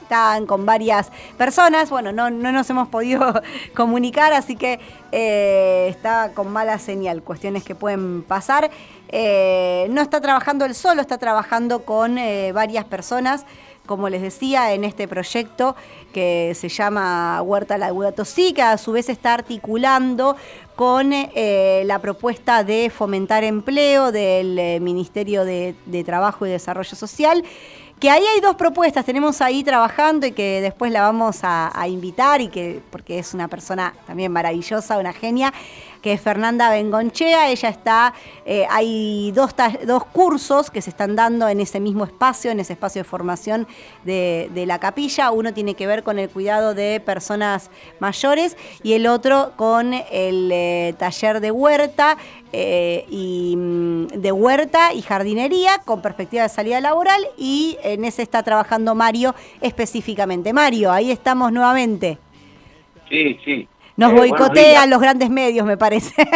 están 0.00 0.46
con 0.46 0.66
varias 0.66 1.10
personas. 1.36 1.90
Bueno, 1.90 2.12
no, 2.12 2.30
no 2.30 2.52
nos 2.52 2.68
hemos 2.70 2.88
podido 2.88 3.42
comunicar, 3.74 4.32
así 4.32 4.56
que 4.56 4.80
eh, 5.12 5.88
está 5.90 6.32
con 6.34 6.52
mala 6.52 6.78
señal, 6.78 7.22
cuestiones 7.22 7.64
que 7.64 7.74
pueden 7.74 8.22
pasar. 8.22 8.70
Eh, 9.08 9.86
no 9.90 10.02
está 10.02 10.20
trabajando 10.20 10.64
él 10.64 10.74
solo, 10.74 11.00
está 11.00 11.18
trabajando 11.18 11.84
con 11.84 12.16
varias 12.52 12.84
personas 12.84 13.44
como 13.88 14.10
les 14.10 14.20
decía, 14.20 14.74
en 14.74 14.84
este 14.84 15.08
proyecto 15.08 15.74
que 16.12 16.52
se 16.54 16.68
llama 16.68 17.40
Huerta 17.42 17.78
La 17.78 17.90
que 18.54 18.62
a 18.62 18.76
su 18.76 18.92
vez 18.92 19.08
está 19.08 19.32
articulando 19.32 20.36
con 20.78 21.12
eh, 21.12 21.82
la 21.86 21.98
propuesta 21.98 22.62
de 22.62 22.88
fomentar 22.88 23.42
empleo 23.42 24.12
del 24.12 24.56
eh, 24.56 24.78
Ministerio 24.78 25.44
de, 25.44 25.74
Trabajo 26.06 26.46
y 26.46 26.50
Desarrollo 26.50 26.94
Social. 26.94 27.42
Que 27.98 28.10
ahí 28.10 28.22
hay 28.24 28.40
dos 28.40 28.54
propuestas, 28.54 29.04
tenemos 29.04 29.40
ahí 29.40 29.64
trabajando 29.64 30.24
y 30.24 30.30
que 30.30 30.60
después 30.60 30.92
la 30.92 31.02
vamos 31.02 31.40
a, 31.42 31.72
a 31.74 31.88
invitar 31.88 32.40
y 32.40 32.46
que 32.46 32.80
porque 32.92 33.18
es 33.18 33.34
una 33.34 33.48
persona 33.48 33.92
también 34.06 34.30
maravillosa, 34.30 34.98
una 34.98 35.12
genia, 35.12 35.52
que 36.02 36.12
es 36.12 36.20
Fernanda 36.20 36.70
Bengonchea. 36.70 37.50
Ella 37.50 37.68
está, 37.68 38.14
eh, 38.44 38.66
hay 38.70 39.32
dos, 39.32 39.54
dos 39.86 40.04
cursos 40.06 40.70
que 40.70 40.82
se 40.82 40.90
están 40.90 41.16
dando 41.16 41.48
en 41.48 41.60
ese 41.60 41.80
mismo 41.80 42.04
espacio, 42.04 42.50
en 42.50 42.60
ese 42.60 42.74
espacio 42.74 43.02
de 43.02 43.08
formación 43.08 43.66
de, 44.04 44.64
la 44.66 44.78
capilla. 44.78 45.30
Uno 45.30 45.54
tiene 45.54 45.74
que 45.74 45.86
ver 45.86 46.02
con 46.02 46.18
el 46.18 46.28
cuidado 46.28 46.74
de 46.74 47.00
personas 47.00 47.70
mayores 48.00 48.56
y 48.82 48.94
el 48.94 49.06
otro 49.06 49.52
con 49.56 49.94
el 49.94 50.50
eh, 50.52 50.94
taller 50.98 51.40
de 51.40 51.50
huerta. 51.50 52.18
Eh, 52.50 53.04
y 53.10 53.54
mm, 53.58 54.06
de 54.06 54.32
huerta 54.32 54.94
y 54.94 55.02
jardinería 55.02 55.82
con 55.84 56.00
perspectiva 56.00 56.44
de 56.44 56.48
salida 56.48 56.80
laboral 56.80 57.20
y 57.36 57.76
en 57.82 58.06
ese 58.06 58.22
está 58.22 58.42
trabajando 58.42 58.94
Mario 58.94 59.34
específicamente. 59.60 60.54
Mario, 60.54 60.90
ahí 60.90 61.10
estamos 61.10 61.52
nuevamente. 61.52 62.16
Sí, 63.10 63.38
sí. 63.44 63.68
Nos 63.98 64.12
eh, 64.12 64.14
boicotean 64.14 64.88
los 64.88 65.00
grandes 65.00 65.28
medios, 65.28 65.66
me 65.66 65.76
parece. 65.76 66.14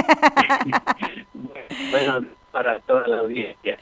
bueno, 1.92 2.27
para 2.51 2.81
toda 2.81 3.07
la 3.07 3.20
audiencia. 3.20 3.79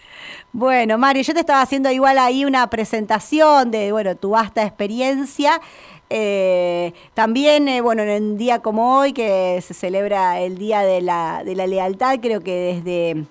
Bueno, 0.52 0.98
Mario, 0.98 1.22
yo 1.22 1.32
te 1.32 1.40
estaba 1.40 1.62
haciendo 1.62 1.90
igual 1.90 2.18
ahí 2.18 2.44
una 2.44 2.68
presentación 2.68 3.70
de, 3.70 3.90
bueno, 3.90 4.16
tu 4.16 4.30
vasta 4.30 4.62
experiencia. 4.64 5.62
Eh, 6.10 6.92
también, 7.14 7.68
eh, 7.68 7.80
bueno, 7.80 8.02
en 8.02 8.22
un 8.22 8.36
día 8.36 8.58
como 8.58 8.98
hoy, 8.98 9.14
que 9.14 9.58
se 9.62 9.72
celebra 9.72 10.40
el 10.40 10.58
Día 10.58 10.82
de 10.82 11.00
la, 11.00 11.42
de 11.42 11.56
la 11.56 11.66
Lealtad, 11.66 12.18
creo 12.20 12.42
que 12.42 12.82
desde 12.84 13.24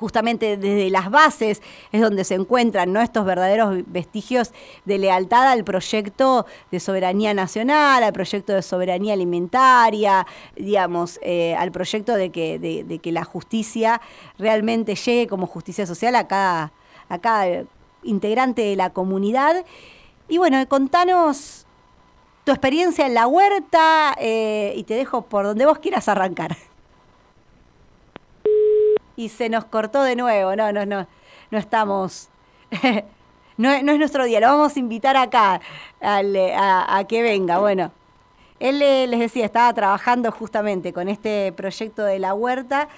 justamente 0.00 0.56
desde 0.56 0.88
las 0.88 1.10
bases 1.10 1.60
es 1.92 2.00
donde 2.00 2.24
se 2.24 2.34
encuentran 2.34 2.96
estos 2.96 3.26
verdaderos 3.26 3.82
vestigios 3.86 4.52
de 4.86 4.96
lealtad 4.96 5.48
al 5.48 5.62
proyecto 5.62 6.46
de 6.70 6.80
soberanía 6.80 7.34
nacional, 7.34 8.02
al 8.02 8.12
proyecto 8.14 8.54
de 8.54 8.62
soberanía 8.62 9.12
alimentaria, 9.12 10.26
digamos, 10.56 11.20
eh, 11.22 11.54
al 11.54 11.70
proyecto 11.70 12.14
de 12.14 12.30
que, 12.30 12.58
de, 12.58 12.98
que 12.98 13.12
la 13.12 13.24
justicia 13.24 14.00
realmente 14.38 14.94
llegue 14.94 15.26
como 15.26 15.46
justicia 15.46 15.86
social 15.86 16.16
a 16.16 16.26
cada, 16.26 16.72
a 17.10 17.18
cada 17.18 17.64
integrante 18.02 18.62
de 18.62 18.76
la 18.76 18.90
comunidad. 18.90 19.66
Y 20.28 20.38
bueno, 20.38 20.66
contanos 20.66 21.66
tu 22.44 22.52
experiencia 22.52 23.06
en 23.06 23.12
la 23.12 23.26
huerta 23.26 24.16
eh, 24.18 24.72
y 24.76 24.84
te 24.84 24.94
dejo 24.94 25.22
por 25.22 25.44
donde 25.44 25.66
vos 25.66 25.78
quieras 25.78 26.08
arrancar 26.08 26.56
y 29.20 29.28
se 29.28 29.50
nos 29.50 29.66
cortó 29.66 30.02
de 30.02 30.16
nuevo. 30.16 30.56
No, 30.56 30.72
no, 30.72 30.86
no, 30.86 31.06
no 31.50 31.58
estamos. 31.58 32.30
no, 33.58 33.70
es 33.70 33.84
nuestro 33.84 34.24
día, 34.24 34.40
lo 34.40 34.46
vamos 34.46 34.74
a 34.74 34.78
invitar 34.78 35.16
acá 35.16 35.60
a, 36.00 37.04
que 37.06 37.22
venga. 37.22 37.58
Bueno, 37.58 37.92
él 38.60 38.78
les 38.78 39.20
decía, 39.20 39.44
estaba 39.44 39.72
trabajando 39.74 40.32
justamente 40.32 40.94
con 40.94 41.08
este 41.08 41.52
proyecto 41.52 42.02
de 42.04 42.18
la 42.18 42.32
huerta, 42.32 42.88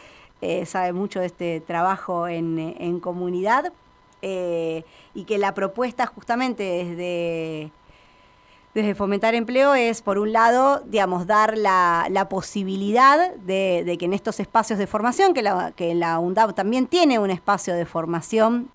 eh, 0.41 0.65
sabe 0.65 0.93
mucho 0.93 1.19
de 1.19 1.27
este 1.27 1.61
trabajo 1.61 2.29
en, 2.29 3.01
comunidad 3.01 3.73
eh, 4.23 4.85
y 5.15 5.25
que 5.25 5.39
la 5.39 5.55
propuesta 5.55 6.07
justamente 6.07 6.63
desde 6.63 7.73
desde 8.75 8.95
Fomentar 8.95 9.35
Empleo 9.35 9.75
es, 9.75 10.01
por 10.01 10.19
un 10.19 10.33
lado, 10.33 10.83
digamos, 10.87 11.27
dar 11.27 11.59
la, 11.59 12.27
posibilidad 12.31 13.35
de, 13.35 13.97
que 13.99 14.07
en 14.07 14.15
estos 14.15 14.41
espacios 14.41 14.79
de 14.79 14.87
formación, 14.87 15.35
que 15.35 15.43
la, 15.43 15.73
que 15.73 15.95
la 15.95 16.19
UNDAP 16.19 16.55
también 16.55 16.87
tiene 16.87 17.19
un 17.19 17.31
espacio 17.31 17.75
de 17.75 17.85
formación 17.85 18.71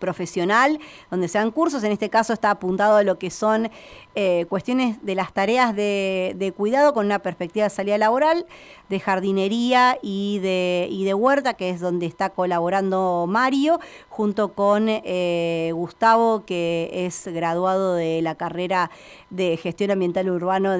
profesional, 0.00 0.80
donde 1.10 1.28
se 1.28 1.38
dan 1.38 1.52
cursos. 1.52 1.84
En 1.84 1.92
este 1.92 2.10
caso 2.10 2.32
está 2.32 2.50
apuntado 2.50 2.96
a 2.96 3.04
lo 3.04 3.18
que 3.18 3.30
son 3.30 3.70
eh, 4.16 4.46
cuestiones 4.48 5.04
de 5.04 5.14
las 5.14 5.32
tareas 5.32 5.76
de, 5.76 6.52
cuidado 6.56 6.92
con 6.92 7.06
una 7.06 7.20
perspectiva 7.20 7.64
de 7.64 7.70
salida 7.70 7.96
laboral, 7.96 8.44
de 8.88 8.98
jardinería 8.98 9.98
y 10.02 10.40
de, 10.40 11.14
huerta, 11.14 11.54
que 11.54 11.70
es 11.70 11.80
donde 11.80 12.06
está 12.06 12.30
colaborando 12.30 13.26
Mario, 13.28 13.78
junto 14.08 14.52
con 14.52 14.86
eh, 14.88 15.70
Gustavo, 15.74 16.44
que 16.44 16.90
es 16.92 17.28
graduado 17.28 17.94
de 17.94 18.20
la 18.20 18.34
carrera 18.34 18.90
de 19.30 19.56
gestión 19.56 19.92
ambiental 19.92 20.28
urbano 20.28 20.76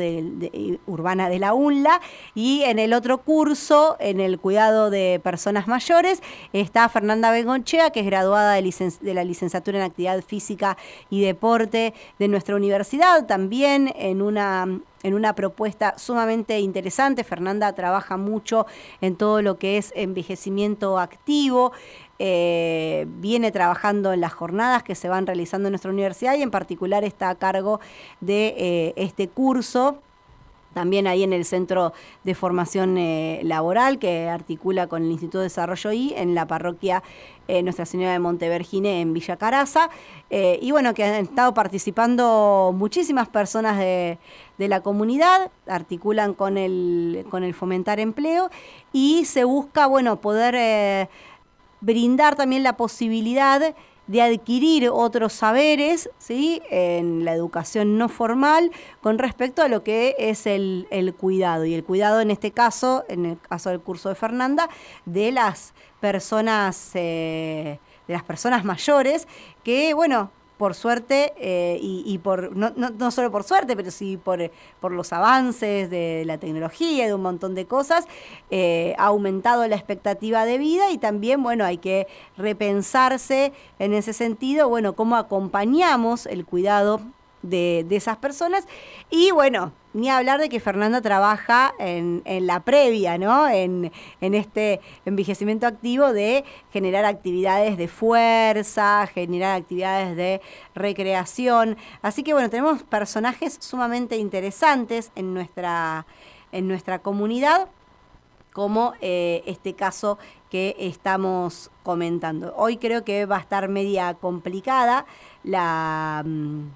urbana 0.86 1.28
de 1.28 1.38
la 1.38 1.54
UNLA. 1.54 2.00
Y 2.34 2.62
en 2.64 2.80
el 2.80 2.92
otro 2.92 3.18
curso, 3.18 3.96
en 4.00 4.18
el 4.18 4.40
cuidado 4.40 4.90
de 4.90 5.20
personas 5.22 5.68
mayores, 5.68 6.20
está 6.52 6.88
Fernanda 6.88 7.30
Bengonchea, 7.30 7.90
que 7.90 8.00
es 8.00 8.06
graduada 8.06 8.54
de 8.54 9.14
la 9.14 9.22
licenciatura 9.22 9.78
en 9.78 9.84
actividad 9.84 10.20
física 10.22 10.76
y 11.10 11.20
deporte 11.20 11.94
de 12.18 12.28
nuestra 12.28 12.56
universidad 12.56 13.19
también 13.26 13.92
en 13.96 14.22
una, 14.22 14.66
en 15.02 15.14
una 15.14 15.34
propuesta 15.34 15.98
sumamente 15.98 16.58
interesante. 16.60 17.24
Fernanda 17.24 17.72
trabaja 17.74 18.16
mucho 18.16 18.66
en 19.00 19.16
todo 19.16 19.42
lo 19.42 19.58
que 19.58 19.78
es 19.78 19.92
envejecimiento 19.94 20.98
activo. 20.98 21.72
Eh, 22.18 23.06
viene 23.08 23.50
trabajando 23.50 24.12
en 24.12 24.20
las 24.20 24.32
jornadas 24.32 24.82
que 24.82 24.94
se 24.94 25.08
van 25.08 25.26
realizando 25.26 25.68
en 25.68 25.72
nuestra 25.72 25.90
universidad 25.90 26.34
y 26.34 26.42
en 26.42 26.50
particular 26.50 27.02
está 27.02 27.30
a 27.30 27.34
cargo 27.34 27.80
de 28.20 28.54
eh, 28.58 28.92
este 28.96 29.28
curso 29.28 30.02
también 30.74 31.06
ahí 31.06 31.22
en 31.22 31.32
el 31.32 31.44
Centro 31.44 31.92
de 32.24 32.34
Formación 32.34 32.96
eh, 32.96 33.40
Laboral 33.42 33.98
que 33.98 34.28
articula 34.28 34.86
con 34.86 35.02
el 35.02 35.10
Instituto 35.10 35.38
de 35.38 35.44
Desarrollo 35.44 35.92
I 35.92 36.14
en 36.16 36.34
la 36.34 36.46
parroquia 36.46 37.02
eh, 37.48 37.62
Nuestra 37.62 37.86
Señora 37.86 38.12
de 38.12 38.20
Montevergine 38.20 39.00
en 39.00 39.12
Villa 39.12 39.36
Caraza. 39.36 39.90
Eh, 40.30 40.58
y 40.62 40.70
bueno, 40.70 40.94
que 40.94 41.04
han 41.04 41.24
estado 41.24 41.52
participando 41.54 42.72
muchísimas 42.76 43.28
personas 43.28 43.78
de, 43.78 44.18
la 44.58 44.82
comunidad, 44.82 45.50
articulan 45.66 46.34
con 46.34 46.58
el, 46.58 47.24
con 47.30 47.42
el 47.42 47.54
Fomentar 47.54 47.98
Empleo 47.98 48.50
y 48.92 49.24
se 49.24 49.44
busca, 49.44 49.86
bueno, 49.86 50.20
poder 50.20 51.08
brindar 51.80 52.36
también 52.36 52.62
la 52.62 52.76
posibilidad 52.76 53.58
de 53.58 53.74
adquirir 54.18 54.88
otros 54.88 55.32
saberes 55.32 56.10
¿sí? 56.18 56.60
en 56.70 57.24
la 57.24 57.32
educación 57.32 57.96
no 57.96 58.08
formal 58.08 58.72
con 59.00 59.18
respecto 59.18 59.62
a 59.62 59.68
lo 59.68 59.84
que 59.84 60.16
es 60.18 60.46
el, 60.46 61.14
cuidado. 61.16 61.64
Y 61.64 61.74
el 61.74 61.84
cuidado 61.84 62.20
en 62.20 62.30
este 62.30 62.50
caso, 62.50 63.04
en 63.08 63.26
el 63.26 63.40
caso 63.40 63.70
del 63.70 63.80
curso 63.80 64.08
de 64.08 64.16
Fernanda, 64.16 64.68
de 65.04 65.30
las 65.30 65.74
personas, 66.00 66.90
eh, 66.94 67.78
de 68.08 68.14
las 68.14 68.24
personas 68.24 68.64
mayores 68.64 69.28
que, 69.62 69.94
bueno, 69.94 70.32
por 70.60 70.74
suerte, 70.74 71.32
eh, 71.38 71.78
y, 71.80 72.18
por 72.18 72.54
no, 72.54 72.70
no, 72.76 73.10
solo 73.10 73.30
por 73.30 73.44
suerte, 73.44 73.74
pero 73.76 73.90
sí 73.90 74.18
por, 74.18 74.50
por, 74.78 74.92
los 74.92 75.10
avances 75.10 75.88
de 75.88 76.24
la 76.26 76.36
tecnología, 76.36 77.06
y 77.06 77.08
de 77.08 77.14
un 77.14 77.22
montón 77.22 77.54
de 77.54 77.64
cosas, 77.64 78.06
eh, 78.50 78.94
ha 78.98 79.06
aumentado 79.06 79.66
la 79.66 79.76
expectativa 79.76 80.44
de 80.44 80.58
vida 80.58 80.90
y 80.90 80.98
también, 80.98 81.42
bueno, 81.42 81.64
hay 81.64 81.78
que 81.78 82.08
repensarse 82.36 83.54
en 83.78 83.94
ese 83.94 84.12
sentido, 84.12 84.68
bueno, 84.68 84.92
cómo 84.92 85.16
acompañamos 85.16 86.26
el 86.26 86.44
cuidado 86.44 87.00
de, 87.42 87.86
esas 87.90 88.16
personas. 88.18 88.66
Y 89.10 89.30
bueno, 89.30 89.72
ni 89.92 90.08
hablar 90.08 90.40
de 90.40 90.48
que 90.48 90.60
Fernanda 90.60 91.00
trabaja 91.00 91.74
en, 91.78 92.22
la 92.46 92.60
previa, 92.60 93.18
¿no? 93.18 93.48
En, 93.48 93.90
este 94.20 94.80
envejecimiento 95.04 95.66
activo 95.66 96.12
de 96.12 96.44
generar 96.72 97.04
actividades 97.04 97.76
de 97.76 97.88
fuerza, 97.88 99.06
generar 99.08 99.56
actividades 99.56 100.16
de 100.16 100.40
recreación. 100.74 101.76
Así 102.02 102.22
que 102.22 102.32
bueno, 102.32 102.50
tenemos 102.50 102.82
personajes 102.82 103.58
sumamente 103.60 104.16
interesantes 104.16 105.10
en 105.16 105.34
nuestra, 105.34 106.06
en 106.52 106.68
nuestra 106.68 107.00
comunidad 107.00 107.68
como 108.52 108.94
eh, 109.00 109.42
este 109.46 109.74
caso 109.74 110.18
que 110.50 110.74
estamos 110.78 111.70
comentando. 111.84 112.52
Hoy 112.56 112.76
creo 112.76 113.04
que 113.04 113.24
va 113.24 113.36
a 113.36 113.40
estar 113.40 113.68
media 113.68 114.14
complicada 114.14 115.06
la, 115.44 116.22
mm, 116.26 116.66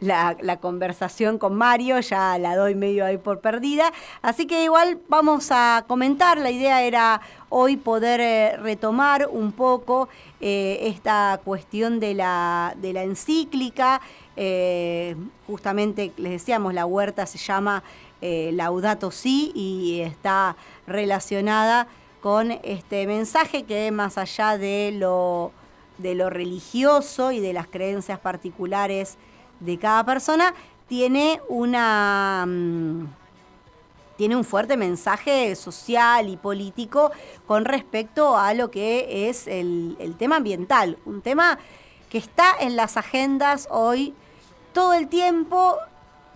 la, 0.00 0.58
conversación 0.60 1.38
con 1.38 1.54
Mario, 1.54 2.00
ya 2.00 2.38
la 2.38 2.56
doy 2.56 2.74
medio 2.74 3.04
ahí 3.04 3.18
por 3.18 3.40
perdida. 3.40 3.92
Así 4.22 4.46
que 4.46 4.64
igual 4.64 4.98
vamos 5.08 5.48
a 5.50 5.84
comentar, 5.86 6.38
la 6.38 6.50
idea 6.50 6.82
era 6.82 7.20
hoy 7.48 7.76
poder 7.76 8.20
eh, 8.20 8.56
retomar 8.56 9.28
un 9.30 9.52
poco 9.52 10.08
eh, 10.40 10.78
esta 10.82 11.40
cuestión 11.44 12.00
de 12.00 12.14
la, 12.14 12.74
encíclica. 12.82 14.00
Eh, 14.36 15.16
justamente 15.46 16.12
les 16.16 16.32
decíamos, 16.32 16.74
la 16.74 16.86
huerta 16.86 17.26
se 17.26 17.38
llama 17.38 17.82
Laudato 18.20 19.10
Si 19.10 19.52
y 19.54 20.00
está 20.00 20.56
relacionada 20.86 21.86
con 22.22 22.52
este 22.62 23.06
mensaje 23.06 23.64
que 23.64 23.90
más 23.90 24.16
allá 24.16 24.56
de 24.56 24.92
lo 24.92 25.52
religioso 26.30 27.32
y 27.32 27.40
de 27.40 27.52
las 27.52 27.66
creencias 27.66 28.18
particulares 28.18 29.18
de 29.60 29.78
cada 29.78 30.04
persona, 30.04 30.54
tiene 30.88 31.40
una... 31.48 32.44
Mm, 32.46 33.06
tiene 34.16 34.36
un 34.36 34.44
fuerte 34.44 34.76
mensaje 34.76 35.56
social 35.56 36.28
y 36.28 36.36
político 36.36 37.10
con 37.48 37.64
respecto 37.64 38.36
a 38.36 38.54
lo 38.54 38.70
que 38.70 39.28
es 39.28 39.48
el, 39.48 39.96
el, 39.98 40.14
tema 40.14 40.36
ambiental, 40.36 40.98
un 41.04 41.20
tema 41.20 41.58
que 42.10 42.18
está 42.18 42.54
en 42.60 42.76
las 42.76 42.96
agendas 42.96 43.66
hoy 43.72 44.14
todo 44.72 44.92
el 44.92 45.08
tiempo, 45.08 45.78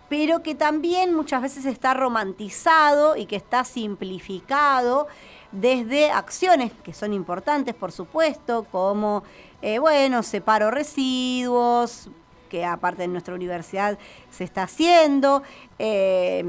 pero 0.09 0.43
que 0.43 0.57
también 0.57 1.15
muchas 1.15 1.41
veces 1.41 1.67
está 1.67 1.95
romantizado 1.95 3.17
y 3.17 3.27
que 3.27 3.37
está 3.37 3.65
simplificado 3.65 5.07
desde 5.53 6.11
acciones 6.11 6.73
que 6.83 6.93
son 6.93 7.13
importantes, 7.13 7.75
por 7.75 7.93
supuesto, 7.93 8.67
como, 8.71 9.23
eh, 9.63 9.79
bueno, 9.79 10.23
separo 10.23 10.71
residuos, 10.71 12.09
que 12.49 12.65
aparte 12.65 13.03
de 13.03 13.09
nuestra 13.09 13.35
universidad 13.35 13.99
se 14.31 14.45
está 14.45 14.65
haciendo, 14.65 15.43
eh, 15.79 16.43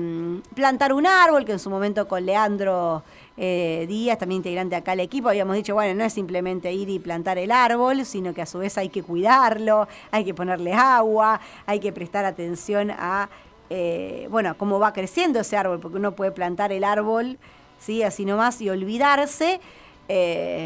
plantar 0.56 0.94
un 0.94 1.06
árbol, 1.06 1.46
que 1.46 1.52
en 1.52 1.60
su 1.60 1.70
momento 1.70 2.08
con 2.08 2.26
Leandro 2.26 3.04
eh, 3.38 3.86
Díaz, 3.88 4.18
también 4.18 4.38
integrante 4.38 4.76
acá 4.76 4.92
del 4.92 5.02
equipo, 5.02 5.30
habíamos 5.30 5.56
dicho, 5.56 5.76
bueno, 5.76 5.94
no 5.94 6.04
es 6.04 6.14
simplemente 6.14 6.74
ir 6.74 6.90
y 6.90 7.00
plantar 7.00 7.38
el 7.38 7.52
árbol, 7.52 8.06
sino 8.06 8.34
que 8.34 8.42
a 8.42 8.46
su 8.46 8.60
vez 8.60 8.78
hay 8.78 8.90
que 8.90 9.04
cuidarlo, 9.04 9.88
hay 10.12 10.26
que 10.26 10.34
ponerle 10.34 10.74
agua, 10.74 11.40
hay 11.66 11.80
que 11.80 11.92
prestar 11.92 12.26
atención 12.26 12.92
a, 12.92 13.30
eh, 13.70 14.28
bueno, 14.32 14.58
cómo 14.58 14.80
va 14.80 14.94
creciendo 14.94 15.40
ese 15.40 15.58
árbol, 15.58 15.80
porque 15.80 15.98
uno 15.98 16.16
puede 16.16 16.32
plantar 16.32 16.72
el 16.72 16.84
árbol, 16.84 17.38
¿sí? 17.78 18.02
así 18.02 18.26
nomás, 18.26 18.62
y 18.62 18.70
olvidarse. 18.70 19.60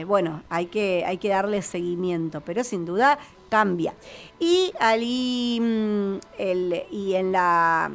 bueno, 0.08 0.42
hay 0.50 0.68
que, 0.68 1.04
hay 1.06 1.18
que 1.18 1.28
darle 1.28 1.62
seguimiento, 1.62 2.40
pero 2.42 2.64
sin 2.64 2.86
duda 2.86 3.20
cambia. 3.54 3.94
Y, 4.40 4.74
allí, 4.80 5.60
mm, 5.62 6.16
el, 6.40 6.84
y 6.90 7.14
en 7.14 7.32
la 7.32 7.92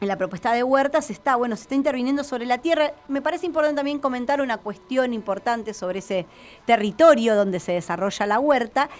en 0.00 0.08
la 0.08 0.18
propuesta 0.18 0.52
de 0.52 0.64
Huerta 0.64 1.00
se 1.00 1.12
está, 1.12 1.36
bueno, 1.36 1.54
se 1.54 1.62
está 1.62 1.76
interviniendo 1.76 2.24
sobre 2.24 2.44
la 2.44 2.58
tierra. 2.58 2.92
Me 3.06 3.22
parece 3.22 3.46
importante 3.46 3.76
también 3.76 4.00
comentar 4.00 4.40
una 4.40 4.58
cuestión 4.58 5.14
importante 5.14 5.74
sobre 5.74 6.00
ese 6.00 6.26
territorio 6.66 7.36
donde 7.36 7.60
se 7.60 7.70
desarrolla 7.70 8.26
la 8.26 8.40
huerta, 8.40 8.90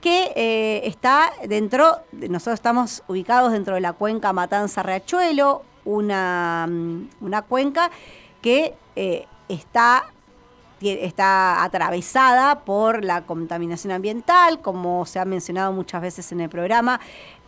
que 0.00 0.32
eh, 0.36 0.82
está 0.84 1.32
dentro, 1.48 1.98
nosotros 2.12 2.54
estamos 2.54 3.02
ubicados 3.08 3.50
dentro 3.50 3.74
de 3.74 3.80
la 3.80 3.92
cuenca 3.92 4.32
Matanza-Riachuelo, 4.32 5.62
una, 5.84 6.68
mm, 6.70 7.08
una, 7.22 7.42
cuenca 7.42 7.90
que 8.40 8.74
eh, 8.94 9.26
está 9.48 10.04
está 10.80 11.62
atravesada 11.64 12.60
por 12.60 13.04
la 13.04 13.22
contaminación 13.22 13.92
ambiental, 13.92 14.60
como 14.60 15.04
se 15.06 15.18
ha 15.18 15.24
mencionado 15.24 15.72
muchas 15.72 16.02
veces 16.02 16.30
en 16.32 16.40
el 16.40 16.48
programa. 16.48 17.00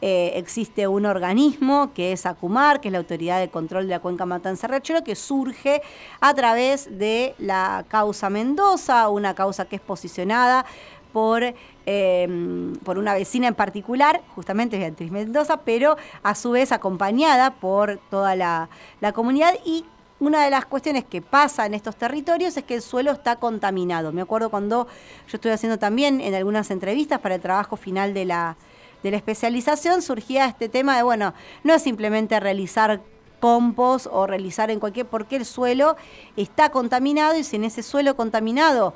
Eh, 0.03 0.33
existe 0.37 0.89
un 0.89 1.05
organismo 1.05 1.93
que 1.93 2.13
es 2.13 2.25
ACUMAR, 2.25 2.81
que 2.81 2.89
es 2.89 2.93
la 2.93 2.99
Autoridad 2.99 3.39
de 3.39 3.51
Control 3.51 3.85
de 3.85 3.91
la 3.91 4.01
Cuenca 4.01 4.25
Matanza 4.27 4.67
Riachuelo, 4.67 5.05
que 5.05 5.15
surge 5.15 5.83
a 6.21 6.33
través 6.35 6.99
de 6.99 7.35
la 7.39 7.85
causa 7.89 8.31
Mendoza, 8.31 9.09
una 9.11 9.35
causa 9.35 9.67
que 9.67 9.77
es 9.77 9.83
posicionada 9.83 10.65
por, 11.13 11.43
em, 11.87 12.75
por 12.85 12.99
una 12.99 13.15
vecina 13.15 13.49
en 13.49 13.55
particular, 13.55 14.23
justamente 14.35 14.79
Beatriz 14.79 15.11
Mendoza, 15.11 15.59
pero 15.59 15.97
a 16.23 16.35
su 16.35 16.53
vez 16.53 16.73
acompañada 16.73 17.53
por 17.53 17.99
toda 18.11 18.37
la, 18.37 18.69
la 19.01 19.13
comunidad 19.13 19.55
y 19.65 19.85
una 20.21 20.45
de 20.45 20.51
las 20.51 20.67
cuestiones 20.67 21.05
que 21.05 21.23
pasa 21.23 21.67
en 21.67 21.75
estos 21.75 21.97
territorios 21.97 22.57
es 22.57 22.65
que 22.65 22.75
el 22.75 22.83
suelo 22.83 23.11
está 23.11 23.37
contaminado. 23.37 24.13
Me 24.13 24.21
acuerdo 24.21 24.51
cuando 24.51 24.87
yo 25.27 25.37
estuve 25.37 25.53
haciendo 25.53 25.79
también 25.79 26.21
en 26.21 26.35
algunas 26.35 26.71
entrevistas 26.71 27.21
para 27.21 27.37
el 27.37 27.41
trabajo 27.41 27.77
final 27.77 28.13
de 28.13 28.27
la, 28.27 28.57
de 29.03 29.11
la 29.11 29.17
especialización, 29.17 30.03
surgía 30.03 30.47
este 30.47 30.69
tema 30.69 30.97
de, 30.97 31.03
bueno, 31.03 31.33
no 31.65 31.75
es 31.75 31.83
simplemente 31.83 32.39
realizar 32.39 33.01
compost 33.41 34.07
o 34.11 34.27
realizar 34.27 34.71
en 34.71 34.79
cualquier, 34.79 35.07
porque 35.07 35.37
el 35.37 35.47
suelo 35.47 35.97
está 36.37 36.71
contaminado 36.71 37.39
y 37.39 37.43
si 37.43 37.57
en 37.57 37.65
ese 37.65 37.83
suelo 37.83 38.15
contaminado 38.15 38.93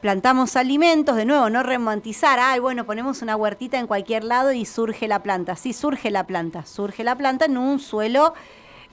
plantamos 0.00 0.54
alimentos, 0.54 1.16
de 1.16 1.24
nuevo, 1.24 1.50
no 1.50 1.64
romantizar, 1.64 2.38
ay, 2.40 2.60
bueno, 2.60 2.86
ponemos 2.86 3.20
una 3.20 3.34
huertita 3.34 3.80
en 3.80 3.88
cualquier 3.88 4.22
lado 4.22 4.52
y 4.52 4.64
surge 4.64 5.08
la 5.08 5.24
planta. 5.24 5.56
Sí, 5.56 5.72
surge 5.72 6.12
la 6.12 6.24
planta, 6.24 6.64
surge 6.64 7.02
la 7.02 7.16
planta 7.16 7.46
en 7.46 7.58
un 7.58 7.80
suelo 7.80 8.34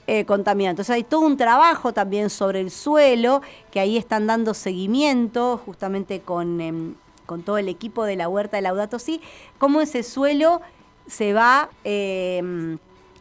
eh, 0.06 0.24
Entonces 0.28 0.90
hay 0.90 1.04
todo 1.04 1.20
un 1.20 1.36
trabajo 1.36 1.92
también 1.92 2.30
sobre 2.30 2.60
el 2.60 2.70
suelo, 2.70 3.42
que 3.70 3.80
ahí 3.80 3.96
están 3.96 4.26
dando 4.26 4.54
seguimiento 4.54 5.60
justamente 5.64 6.20
con, 6.20 6.60
em, 6.60 6.94
con 7.26 7.42
todo 7.42 7.58
el 7.58 7.68
equipo 7.68 8.04
de 8.04 8.16
la 8.16 8.28
huerta 8.28 8.56
de 8.56 8.62
Laudato 8.62 8.98
Si, 8.98 9.20
cómo 9.58 9.80
ese 9.80 10.02
suelo 10.02 10.60
se 11.06 11.32
va... 11.32 11.70
Em, 11.84 12.78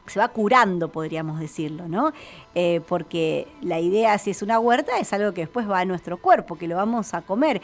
se 0.07 0.19
va 0.19 0.27
curando, 0.27 0.91
podríamos 0.91 1.39
decirlo, 1.39 1.87
¿no? 1.87 2.13
Eh, 2.53 2.81
porque 2.87 3.47
la 3.61 3.79
idea, 3.79 4.17
si 4.19 4.29
es 4.29 4.43
una 4.43 4.59
huerta, 4.59 4.99
es 4.99 5.11
algo 5.13 5.33
que 5.33 5.41
después 5.41 5.67
va 5.67 5.79
a 5.79 5.85
nuestro 5.85 6.17
cuerpo, 6.17 6.57
que 6.57 6.67
lo 6.67 6.75
vamos 6.75 7.15
a 7.15 7.23
comer. 7.23 7.59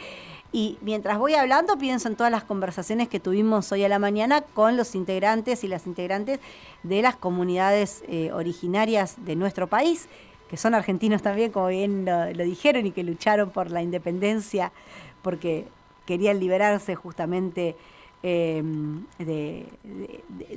Y 0.52 0.76
mientras 0.82 1.18
voy 1.18 1.34
hablando, 1.34 1.78
pienso 1.78 2.08
en 2.08 2.16
todas 2.16 2.30
las 2.30 2.44
conversaciones 2.44 3.08
que 3.08 3.18
tuvimos 3.18 3.72
hoy 3.72 3.84
a 3.84 3.88
la 3.88 3.98
mañana 3.98 4.42
con 4.42 4.76
los 4.76 4.94
integrantes 4.94 5.64
y 5.64 5.68
las 5.68 5.86
integrantes 5.86 6.40
de 6.82 7.00
las 7.00 7.16
comunidades 7.16 8.04
eh, 8.06 8.30
originarias 8.32 9.16
de 9.24 9.34
nuestro 9.34 9.66
país, 9.66 10.08
que 10.50 10.58
son 10.58 10.74
argentinos 10.74 11.22
también, 11.22 11.50
como 11.52 11.68
bien 11.68 12.04
lo, 12.04 12.44
dijeron, 12.44 12.84
y 12.84 12.90
que 12.90 13.02
lucharon 13.02 13.48
por 13.48 13.70
la 13.70 13.82
independencia 13.82 14.72
porque 15.22 15.66
querían 16.04 16.38
liberarse 16.38 16.96
justamente 16.96 17.74
eh, 18.22 18.62
de, 19.18 19.66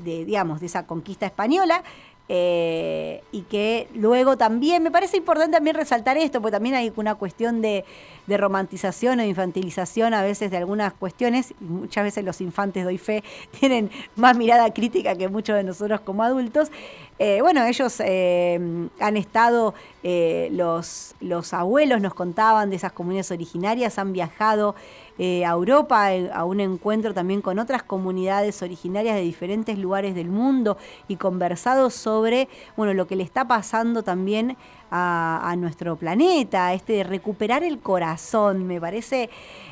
digamos, 0.03 0.59
de 0.59 0.65
esa 0.65 0.85
conquista 0.85 1.25
española. 1.25 1.83
Eh, 2.27 3.21
y 3.31 3.43
que 3.43 3.87
luego 3.93 4.35
también, 4.35 4.81
me 4.81 4.89
parece 4.89 5.17
importante 5.17 5.51
también 5.53 5.75
resaltar 5.75 6.17
esto, 6.17 6.41
porque 6.41 6.53
también 6.53 6.73
hay 6.73 6.91
una 6.95 7.15
cuestión 7.15 7.61
de, 7.61 7.85
romantización 8.27 9.19
o 9.19 9.23
infantilización 9.23 10.15
a 10.15 10.23
veces 10.23 10.49
de 10.49 10.57
algunas 10.57 10.93
cuestiones, 10.93 11.53
y 11.61 11.65
muchas 11.65 12.03
veces 12.03 12.25
los 12.25 12.41
infantes, 12.41 12.83
doy 12.83 12.97
fe, 12.97 13.23
tienen 13.59 13.91
más 14.15 14.35
mirada 14.35 14.73
crítica 14.73 15.15
que 15.15 15.29
muchos 15.29 15.55
de 15.55 15.63
nosotros 15.63 16.01
como 16.01 16.23
adultos. 16.23 16.71
Eh, 17.19 17.39
bueno, 17.41 17.63
ellos 17.63 18.01
eh, 18.03 18.59
han 18.99 19.17
estado, 19.17 19.75
los, 20.03 21.15
los 21.19 21.53
abuelos 21.53 22.01
nos 22.01 22.13
contaban 22.13 22.69
de 22.69 22.75
esas 22.75 22.91
comunidades 22.91 23.31
originarias, 23.31 23.97
han 23.99 24.13
viajado 24.13 24.75
a 25.17 25.49
Europa 25.49 26.09
a 26.33 26.43
un 26.43 26.59
encuentro 26.59 27.13
también 27.13 27.41
con 27.41 27.57
otras 27.57 27.83
comunidades 27.83 28.61
originarias 28.61 29.15
de 29.15 29.21
diferentes 29.21 29.77
lugares 29.77 30.13
del 30.13 30.27
mundo 30.27 30.77
y 31.07 31.15
conversado 31.15 31.89
sobre 31.89 32.49
bueno, 32.75 32.93
lo 32.93 33.07
que 33.07 33.15
le 33.15 33.23
está 33.23 33.47
pasando 33.47 34.03
también 34.03 34.57
a, 34.91 35.55
nuestro 35.57 35.95
planeta, 35.95 36.73
este 36.73 36.93
de 36.93 37.03
recuperar 37.03 37.63
el 37.63 37.79
corazón, 37.79 38.65
me 38.65 38.79
parece 38.79 39.29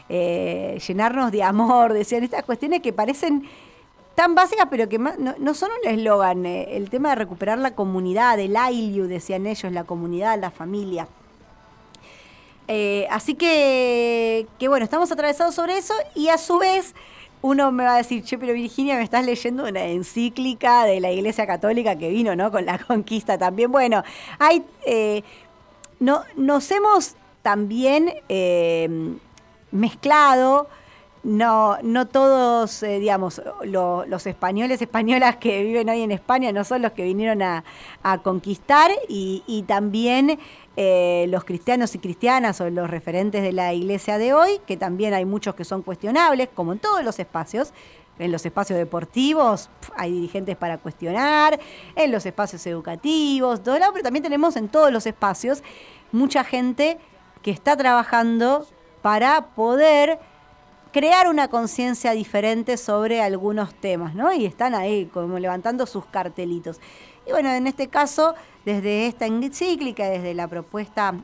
eh, 0.09 0.79
llenarnos 0.85 1.31
de 1.31 1.43
amor, 1.43 1.93
decían 1.93 2.23
estas 2.23 2.43
cuestiones 2.43 2.81
que 2.81 2.93
parecen 2.93 3.43
tan 4.15 4.35
básicas, 4.35 4.67
pero 4.69 4.87
que 4.89 4.99
no, 4.99 5.53
son 5.53 5.69
un 5.81 5.89
eslogan, 5.89 6.45
eh, 6.45 6.75
el 6.75 6.89
tema 6.89 7.09
de 7.09 7.15
recuperar 7.15 7.57
la 7.57 7.73
comunidad, 7.75 8.39
el 8.39 8.55
AILIU, 8.55 9.07
decían 9.07 9.47
ellos, 9.47 9.71
la 9.71 9.83
comunidad, 9.83 10.39
la 10.39 10.51
familia. 10.51 11.07
Eh, 12.67 13.07
así 13.09 13.35
que, 13.35 14.47
que 14.57 14.67
bueno, 14.67 14.85
estamos 14.85 15.11
atravesados 15.11 15.55
sobre 15.55 15.77
eso 15.77 15.93
y 16.15 16.29
a 16.29 16.37
su 16.37 16.57
vez 16.57 16.95
uno 17.41 17.73
me 17.73 17.83
va 17.83 17.95
a 17.95 17.97
decir, 17.97 18.23
che, 18.23 18.37
pero 18.37 18.53
Virginia, 18.53 18.95
me 18.95 19.03
estás 19.03 19.25
leyendo 19.25 19.67
una 19.67 19.83
encíclica 19.83 20.85
de 20.85 21.01
la 21.01 21.11
Iglesia 21.11 21.45
Católica 21.45 21.97
que 21.97 22.09
vino, 22.09 22.35
¿no? 22.37 22.51
Con 22.51 22.65
la 22.65 22.77
conquista 22.87 23.37
también. 23.37 23.71
Bueno, 23.71 24.01
hay, 24.39 24.63
eh, 24.85 25.23
no, 25.99 26.23
nos 26.37 26.71
hemos 26.71 27.15
también 27.41 28.13
eh, 28.29 28.89
mezclado. 29.71 30.69
No, 31.23 31.77
no 31.83 32.05
todos, 32.05 32.81
digamos, 32.81 33.41
los 33.63 34.27
españoles, 34.27 34.81
españolas 34.81 35.37
que 35.37 35.63
viven 35.63 35.87
hoy 35.87 36.01
en 36.01 36.11
España 36.11 36.51
no 36.51 36.65
son 36.65 36.81
los 36.81 36.91
que 36.91 37.05
vinieron 37.05 37.41
a, 37.41 37.63
conquistar 38.23 38.91
y 39.07 39.63
también 39.65 40.37
eh, 40.75 41.27
los 41.29 41.43
cristianos 41.43 41.93
y 41.93 41.99
cristianas 41.99 42.59
o 42.59 42.69
los 42.69 42.89
referentes 42.89 43.43
de 43.43 43.51
la 43.51 43.73
iglesia 43.73 44.17
de 44.17 44.33
hoy, 44.33 44.59
que 44.65 44.75
también 44.75 45.13
hay 45.13 45.25
muchos 45.25 45.53
que 45.53 45.65
son 45.65 45.83
cuestionables, 45.83 46.49
como 46.53 46.73
en 46.73 46.79
todos 46.79 47.03
los 47.03 47.19
espacios, 47.19 47.73
en 48.19 48.31
los 48.31 48.45
espacios 48.45 48.77
deportivos 48.77 49.69
hay 49.95 50.11
dirigentes 50.11 50.55
para 50.55 50.77
cuestionar, 50.77 51.59
en 51.95 52.11
los 52.11 52.25
espacios 52.25 52.65
educativos, 52.67 53.63
todo 53.63 53.77
lado, 53.77 53.91
pero 53.93 54.03
también 54.03 54.23
tenemos 54.23 54.55
en 54.55 54.69
todos 54.69 54.91
los 54.91 55.05
espacios 55.05 55.63
mucha 56.11 56.43
gente 56.43 56.97
que 57.41 57.51
está 57.51 57.75
trabajando 57.75 58.65
para 59.01 59.53
poder 59.55 60.19
crear 60.91 61.27
una 61.27 61.47
conciencia 61.47 62.11
diferente 62.11 62.77
sobre 62.77 63.21
algunos 63.21 63.73
temas, 63.73 64.13
¿no? 64.13 64.31
Y 64.31 64.45
están 64.45 64.75
ahí 64.75 65.07
como 65.07 65.39
levantando 65.39 65.85
sus 65.87 66.05
cartelitos. 66.05 66.79
Y 67.25 67.31
bueno, 67.31 67.49
en 67.49 67.67
este 67.67 67.87
caso, 67.87 68.35
desde 68.65 69.07
esta 69.07 69.25
encíclica, 69.25 70.09
desde 70.09 70.33
la 70.33 70.47
propuesta 70.47 71.15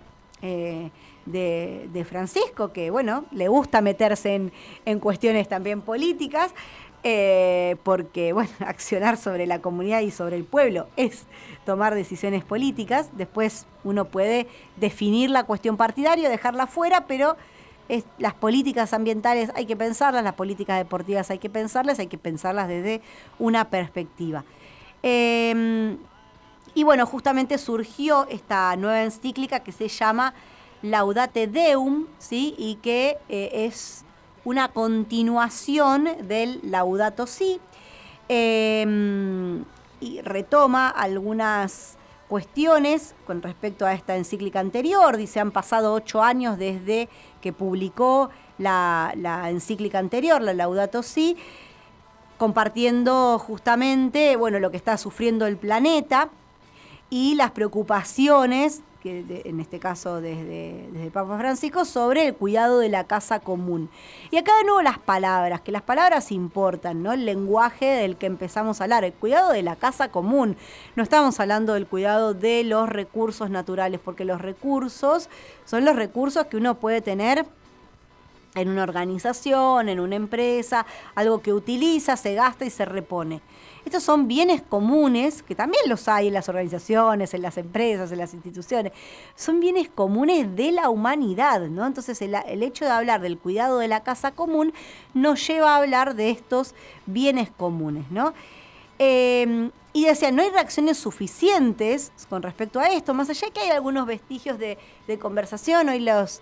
eh, 0.42 0.90
de, 1.26 2.06
Francisco, 2.08 2.72
que 2.72 2.90
bueno, 2.90 3.26
le 3.32 3.48
gusta 3.48 3.82
meterse 3.82 4.52
en, 4.86 5.00
cuestiones 5.00 5.48
también 5.48 5.82
políticas, 5.82 6.54
eh, 7.04 7.76
porque 7.84 8.34
bueno, 8.34 8.50
accionar 8.60 9.18
sobre 9.18 9.46
la 9.46 9.62
comunidad 9.62 10.02
y 10.02 10.12
sobre 10.12 10.38
el 10.38 10.46
pueblo 10.46 10.88
es 10.96 11.26
tomar 11.66 11.96
decisiones 11.96 12.44
políticas. 12.44 13.10
Después 13.14 13.68
uno 13.84 14.06
puede 14.06 14.48
definir 14.78 15.30
la 15.30 15.44
cuestión 15.44 15.78
partidaria, 15.78 16.30
dejarla 16.30 16.68
fuera, 16.68 17.06
pero 17.08 17.36
las 18.20 18.36
políticas 18.36 18.94
ambientales 18.94 19.52
hay 19.56 19.66
que 19.66 19.76
pensarlas, 19.76 20.24
las 20.24 20.36
políticas 20.36 20.78
deportivas 20.78 21.32
hay 21.32 21.40
que 21.40 21.50
pensarlas, 21.50 22.00
hay 22.00 22.08
que 22.08 22.20
pensarlas 22.20 22.68
desde 22.68 23.02
una 23.40 23.70
perspectiva. 23.70 24.46
Em, 25.02 25.98
y 26.74 26.84
bueno, 26.84 27.06
justamente 27.06 27.58
surgió 27.58 28.28
esta 28.30 28.76
nueva 28.76 29.04
encíclica 29.04 29.62
que 29.62 29.72
se 29.72 29.88
llama 29.88 30.34
Laudate 30.82 31.48
Deum, 31.48 32.06
¿sí? 32.20 32.56
y 32.58 32.76
que 32.76 33.18
eh, 33.28 33.50
es 33.54 34.06
una 34.46 34.70
continuación 34.70 36.10
del 36.28 36.60
Laudato 36.64 37.28
Si, 37.28 37.60
em, 38.28 39.64
y 40.00 40.22
retoma 40.22 40.90
algunas 40.90 41.98
cuestiones 42.30 43.16
con 43.26 43.42
respecto 43.42 43.86
a 43.86 43.94
esta 43.94 44.16
encíclica 44.16 44.60
anterior. 44.60 45.18
Dice, 45.18 45.40
han 45.40 45.52
pasado 45.52 45.94
ocho 45.94 46.22
años 46.22 46.58
desde 46.58 47.10
que 47.42 47.52
publicó 47.52 48.30
la, 48.58 49.14
la 49.18 49.50
encíclica 49.50 50.00
anterior, 50.00 50.42
la 50.42 50.54
Laudato 50.54 51.04
Si, 51.04 51.36
compartiendo 52.40 53.38
justamente 53.38 54.36
bueno, 54.38 54.60
lo 54.60 54.72
que 54.72 54.78
está 54.78 54.98
sufriendo 54.98 55.46
el 55.46 55.58
planeta 55.58 56.30
y 57.12 57.36
las 57.36 57.52
preocupaciones 57.52 58.82
que 59.02 59.44
en 59.46 59.60
este 59.60 59.80
caso 59.80 60.20
desde, 60.20 60.90
desde 60.92 61.12
Papa 61.12 61.38
Francisco, 61.38 61.86
sobre 61.86 62.28
el 62.28 62.36
cuidado 62.36 62.80
de 62.80 62.90
la 62.90 63.06
casa 63.06 63.40
común. 63.40 63.90
Y 64.30 64.38
acá 64.38 64.58
de 64.58 64.66
nuevo 64.66 64.82
las 64.82 65.00
palabras, 65.00 65.62
que 65.62 65.72
las 65.72 65.84
palabras 65.84 66.32
importan, 66.32 67.02
¿no? 67.02 67.14
El 67.14 67.26
lenguaje 67.26 67.86
del 67.86 68.18
que 68.18 68.26
empezamos 68.26 68.82
a 68.82 68.84
hablar, 68.84 69.06
el 69.06 69.14
cuidado 69.14 69.52
de 69.52 69.64
la 69.64 69.78
casa 69.78 70.10
común. 70.10 70.58
No 70.98 71.04
estamos 71.04 71.40
hablando 71.40 71.76
del 71.76 71.88
cuidado 71.88 72.34
de 72.34 72.64
los 72.66 72.90
recursos 72.90 73.50
naturales, 73.50 74.02
porque 74.04 74.26
los 74.26 74.42
recursos 74.42 75.30
son 75.64 75.86
los 75.86 75.96
recursos 75.96 76.48
que 76.48 76.58
uno 76.58 76.76
puede 76.76 77.02
tener 77.02 77.46
en 78.56 78.70
una 78.70 78.84
organización, 78.84 79.90
en 79.90 80.00
una 80.00 80.16
empresa, 80.16 80.86
algo 81.16 81.42
que 81.42 81.54
utiliza, 81.54 82.18
se 82.18 82.34
gasta 82.34 82.66
y 82.66 82.70
se 82.70 82.86
repone. 82.86 83.42
Estos 83.86 84.04
son 84.04 84.28
bienes 84.28 84.62
comunes, 84.62 85.42
que 85.42 85.56
también 85.56 85.84
los 85.88 86.08
hay 86.08 86.28
en 86.28 86.34
las 86.34 86.50
organizaciones, 86.50 87.34
en 87.34 87.42
las 87.42 87.58
empresas, 87.58 88.12
en 88.12 88.18
las 88.18 88.34
instituciones. 88.34 88.92
Son 89.36 89.60
bienes 89.60 89.90
comunes 89.90 90.56
de 90.56 90.72
la 90.72 90.90
humanidad, 90.90 91.62
¿no? 91.62 91.86
Entonces 91.88 92.22
el, 92.22 92.36
hecho 92.64 92.86
de 92.86 92.92
hablar 92.92 93.22
del 93.22 93.38
cuidado 93.38 93.80
de 93.80 93.88
la 93.88 94.04
casa 94.04 94.32
común 94.32 94.74
nos 95.14 95.46
lleva 95.48 95.74
a 95.74 95.78
hablar 95.78 96.16
de 96.16 96.30
estos 96.30 96.76
bienes 97.06 97.50
comunes, 97.52 98.06
¿no? 98.12 98.34
Em, 98.98 99.72
y 99.94 100.06
decía, 100.06 100.30
no 100.32 100.44
hay 100.44 100.50
reacciones 100.50 100.98
suficientes 100.98 102.12
con 102.30 102.44
respecto 102.44 102.80
a 102.80 102.90
esto, 102.90 103.14
más 103.14 103.30
allá 103.30 103.48
de 103.48 103.54
que 103.54 103.62
hay 103.62 103.70
algunos 103.70 104.06
vestigios 104.06 104.60
de, 104.60 104.78
conversación, 105.20 105.90
hoy 105.90 106.00
los, 106.02 106.42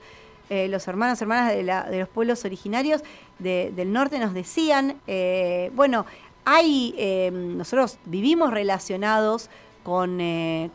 eh, 0.50 0.70
los 0.70 0.88
hermanos, 0.88 1.22
hermanas 1.22 1.54
de, 1.54 2.00
los 2.00 2.08
pueblos 2.08 2.46
originarios 2.46 3.02
del 3.40 3.92
norte 3.92 4.18
nos 4.18 4.34
decían, 4.34 4.96
eh, 5.06 5.72
bueno, 5.76 6.06
hay, 6.46 6.96
eh, 6.98 7.30
nosotros 7.34 8.00
vivimos 8.06 8.52
relacionados 8.52 9.50
con, 9.84 10.20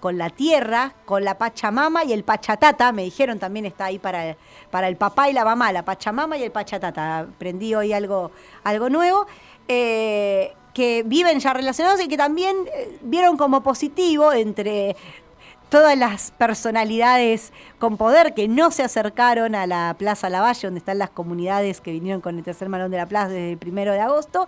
con, 0.01 0.19
la 0.19 0.31
tierra, 0.31 0.95
con 1.05 1.25
la 1.25 1.37
Pachamama 1.39 2.05
y 2.05 2.13
el 2.13 2.25
Pachatata, 2.25 2.93
me 2.93 3.03
dijeron 3.03 3.39
también 3.39 3.67
está 3.67 3.87
ahí 3.87 3.99
para, 3.99 4.37
para 4.71 4.89
el 4.89 4.97
papá 4.97 5.29
y 5.29 5.33
la 5.33 5.45
mamá, 5.45 5.73
la 5.73 5.85
Pachamama 5.85 6.37
y 6.37 6.43
el 6.43 6.51
Pachatata. 6.51 7.21
Aprendí 7.21 7.75
hoy 7.75 7.93
algo, 7.93 8.31
algo 8.65 8.89
nuevo. 8.91 9.27
Que 9.67 11.03
viven 11.05 11.39
ya 11.39 11.53
relacionados 11.53 12.01
y 12.03 12.09
que 12.09 12.17
también 12.17 12.57
vieron 13.03 13.37
como 13.37 13.63
positivo 13.63 14.33
entre 14.33 14.97
todas 15.73 15.97
las 15.97 16.33
personalidades 16.33 17.51
con 17.79 17.97
poder 17.97 18.35
que 18.35 18.47
no 18.47 18.71
se 18.71 18.83
acercaron 18.83 19.55
a 19.55 19.67
la 19.67 19.97
Plaza 19.99 20.29
Lavalle, 20.29 20.67
donde 20.67 20.81
están 20.81 20.99
las 20.99 21.09
comunidades 21.09 21.81
que 21.81 21.93
vinieron 21.93 22.21
con 22.21 22.37
el 22.37 22.45
tercer 22.45 22.69
malón 22.69 22.91
de 22.91 22.99
la 22.99 23.07
plaza 23.07 23.29
desde 23.29 23.53
el 23.53 23.57
primero 23.57 23.93
de 23.93 24.01
agosto, 24.01 24.47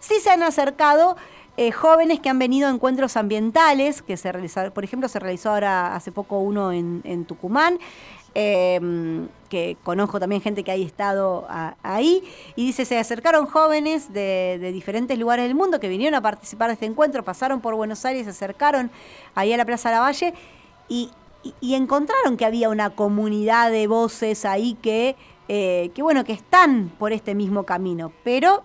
sí 0.00 0.16
se 0.20 0.28
han 0.28 0.42
acercado 0.42 1.16
eh, 1.56 1.72
jóvenes 1.72 2.20
que 2.20 2.28
han 2.28 2.38
venido 2.38 2.68
a 2.68 2.70
encuentros 2.70 3.16
ambientales, 3.16 4.02
que 4.02 4.18
se 4.18 4.30
realizaron, 4.30 4.70
por 4.70 4.84
ejemplo, 4.84 5.08
se 5.08 5.18
realizó 5.18 5.48
ahora 5.48 5.96
hace 5.96 6.12
poco 6.12 6.40
uno 6.40 6.70
en, 6.70 7.24
Tucumán, 7.24 7.78
em, 8.34 9.28
que 9.48 9.78
conozco 9.82 10.20
también 10.20 10.42
gente 10.42 10.62
que 10.62 10.72
ha 10.72 10.74
estado 10.74 11.46
ahí, 11.82 12.22
y 12.54 12.66
dice, 12.66 12.84
se 12.84 12.98
acercaron 12.98 13.46
jóvenes 13.46 14.12
de, 14.12 14.58
de, 14.60 14.72
diferentes 14.72 15.18
lugares 15.18 15.46
del 15.46 15.54
mundo 15.54 15.80
que 15.80 15.88
vinieron 15.88 16.14
a 16.16 16.20
participar 16.20 16.68
de 16.68 16.74
este 16.74 16.84
encuentro, 16.84 17.24
pasaron 17.24 17.62
por 17.62 17.74
Buenos 17.74 18.04
Aires, 18.04 18.24
se 18.24 18.30
acercaron 18.30 18.90
ahí 19.34 19.54
a 19.54 19.56
la 19.56 19.64
Plaza 19.64 19.90
Lavalle, 19.90 20.34
y, 20.88 21.10
encontraron 21.62 22.36
que 22.36 22.44
había 22.44 22.68
una 22.68 22.90
comunidad 22.90 23.70
de 23.70 23.86
voces 23.86 24.44
ahí 24.44 24.74
que, 24.82 25.14
eh, 25.48 25.90
que, 25.94 26.02
bueno, 26.02 26.24
que 26.24 26.32
están 26.32 26.90
por 26.98 27.12
este 27.12 27.36
mismo 27.36 27.62
camino. 27.62 28.12
Pero 28.24 28.64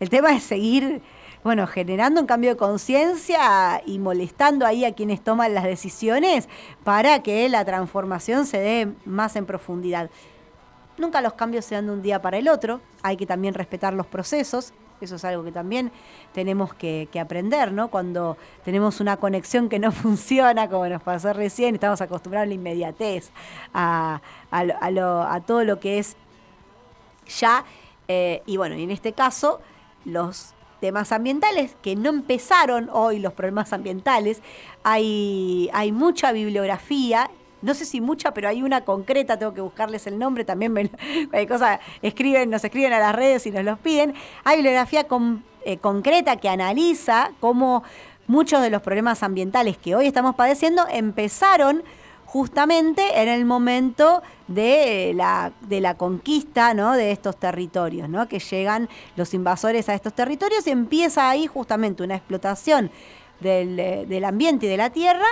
el 0.00 0.10
tema 0.10 0.34
es 0.34 0.42
seguir, 0.42 1.00
bueno, 1.42 1.66
generando 1.66 2.20
un 2.20 2.26
cambio 2.26 2.50
de 2.50 2.56
conciencia 2.56 3.82
y 3.86 3.98
molestando 3.98 4.66
ahí 4.66 4.84
a 4.84 4.94
quienes 4.94 5.22
toman 5.22 5.54
las 5.54 5.64
decisiones 5.64 6.48
para 6.84 7.22
que 7.22 7.48
la 7.48 7.64
transformación 7.64 8.44
se 8.44 8.58
dé 8.58 8.92
más 9.06 9.36
en 9.36 9.46
profundidad. 9.46 10.10
Nunca 10.98 11.22
los 11.22 11.32
cambios 11.32 11.64
se 11.64 11.74
dan 11.74 11.86
de 11.86 11.92
un 11.92 12.02
día 12.02 12.20
para 12.20 12.36
el 12.36 12.48
otro, 12.48 12.82
hay 13.02 13.16
que 13.16 13.24
también 13.24 13.54
respetar 13.54 13.94
los 13.94 14.06
procesos, 14.06 14.74
eso 15.04 15.16
es 15.16 15.24
algo 15.24 15.44
que 15.44 15.52
también 15.52 15.90
tenemos 16.32 16.74
que, 16.74 17.08
aprender, 17.20 17.72
¿no? 17.72 17.88
Cuando 17.88 18.36
tenemos 18.64 19.00
una 19.00 19.16
conexión 19.16 19.68
que 19.68 19.78
no 19.78 19.92
funciona, 19.92 20.68
como 20.68 20.88
nos 20.88 21.02
pasó 21.02 21.32
recién, 21.32 21.74
estamos 21.74 22.00
acostumbrados 22.00 22.46
a 22.46 22.48
la 22.48 22.54
inmediatez, 22.54 23.30
a, 23.74 24.20
todo 25.46 25.64
lo 25.64 25.80
que 25.80 25.98
es 25.98 26.16
ya. 27.38 27.64
Eh, 28.08 28.42
y 28.46 28.56
bueno, 28.56 28.74
en 28.74 28.90
este 28.90 29.12
caso, 29.12 29.60
los 30.04 30.54
temas 30.80 31.12
ambientales 31.12 31.76
que 31.82 31.94
no 31.94 32.08
empezaron 32.08 32.88
hoy, 32.92 33.18
los 33.18 33.34
problemas 33.34 33.72
ambientales, 33.72 34.42
hay, 34.82 35.70
hay 35.72 35.92
mucha 35.92 36.32
bibliografía 36.32 37.30
no 37.62 37.74
sé 37.74 37.84
si 37.84 38.00
mucha, 38.00 38.32
pero 38.32 38.48
hay 38.48 38.62
una 38.62 38.82
concreta, 38.82 39.38
tengo 39.38 39.54
que 39.54 39.60
buscarles 39.60 40.06
el 40.06 40.18
nombre, 40.18 40.44
también 40.44 40.72
me, 40.72 40.90
hay 41.32 41.46
cosas, 41.46 41.80
escriben, 42.02 42.50
nos 42.50 42.64
escriben 42.64 42.92
a 42.92 42.98
las 42.98 43.14
redes 43.14 43.46
y 43.46 43.50
nos 43.50 43.64
los 43.64 43.78
piden. 43.78 44.14
Hay 44.44 44.56
bibliografía 44.56 45.06
eh, 45.64 45.76
concreta 45.78 46.36
que 46.36 46.48
analiza 46.48 47.32
cómo 47.40 47.82
muchos 48.26 48.62
de 48.62 48.70
los 48.70 48.82
problemas 48.82 49.22
ambientales 49.22 49.76
que 49.76 49.94
hoy 49.94 50.06
estamos 50.06 50.34
padeciendo 50.34 50.86
empezaron 50.88 51.82
justamente 52.24 53.20
en 53.20 53.28
el 53.28 53.44
momento 53.44 54.22
de 54.46 55.12
la, 55.16 55.50
de 55.62 55.80
la 55.80 55.96
conquista 55.96 56.74
¿no? 56.74 56.92
de 56.92 57.10
estos 57.10 57.36
territorios, 57.36 58.08
¿no? 58.08 58.28
que 58.28 58.38
llegan 58.38 58.88
los 59.16 59.34
invasores 59.34 59.88
a 59.88 59.94
estos 59.94 60.14
territorios 60.14 60.64
y 60.68 60.70
empieza 60.70 61.28
ahí 61.28 61.48
justamente 61.48 62.04
una 62.04 62.14
explotación 62.14 62.92
del, 63.40 63.80
eh, 63.80 64.06
del 64.06 64.24
ambiente 64.24 64.66
y 64.66 64.68
de 64.68 64.76
la 64.76 64.90
tierra 64.90 65.26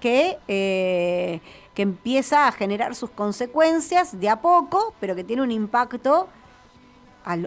que 0.00 0.36
eh, 0.48 1.40
que 1.74 1.82
empieza 1.82 2.46
a 2.46 2.52
generar 2.52 2.94
sus 2.94 3.10
consecuencias 3.10 4.20
de 4.20 4.28
a 4.28 4.40
poco, 4.40 4.94
pero 5.00 5.14
que 5.14 5.24
tiene 5.24 5.42
un 5.42 5.50
impacto 5.50 6.28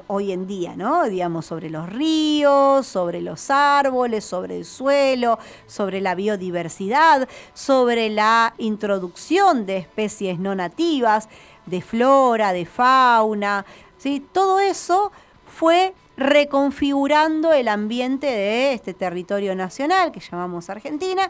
hoy 0.08 0.32
en 0.32 0.48
día, 0.48 0.76
¿no? 0.76 1.04
Digamos, 1.06 1.46
sobre 1.46 1.70
los 1.70 1.90
ríos, 1.90 2.88
sobre 2.88 3.22
los 3.22 3.50
árboles, 3.50 4.24
sobre 4.24 4.58
el 4.58 4.66
suelo, 4.66 5.38
sobre 5.68 6.02
la 6.02 6.16
biodiversidad, 6.16 7.28
sobre 7.54 8.10
la 8.10 8.54
introducción 8.58 9.66
de 9.66 9.78
especies 9.78 10.40
no 10.40 10.56
nativas, 10.56 11.28
de 11.66 11.82
flora, 11.82 12.54
de 12.54 12.66
fauna, 12.66 13.66
¿sí? 13.98 14.26
Todo 14.32 14.60
eso 14.60 15.12
fue 15.46 15.94
reconfigurando 16.18 17.52
el 17.52 17.68
ambiente 17.68 18.28
de 18.28 18.74
este 18.74 18.94
territorio 18.94 19.56
nacional 19.56 20.12
que 20.12 20.22
llamamos 20.22 20.70
Argentina 20.70 21.30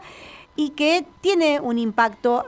y 0.54 0.70
que 0.70 1.04
tiene 1.20 1.60
un 1.60 1.78
impacto 1.78 2.44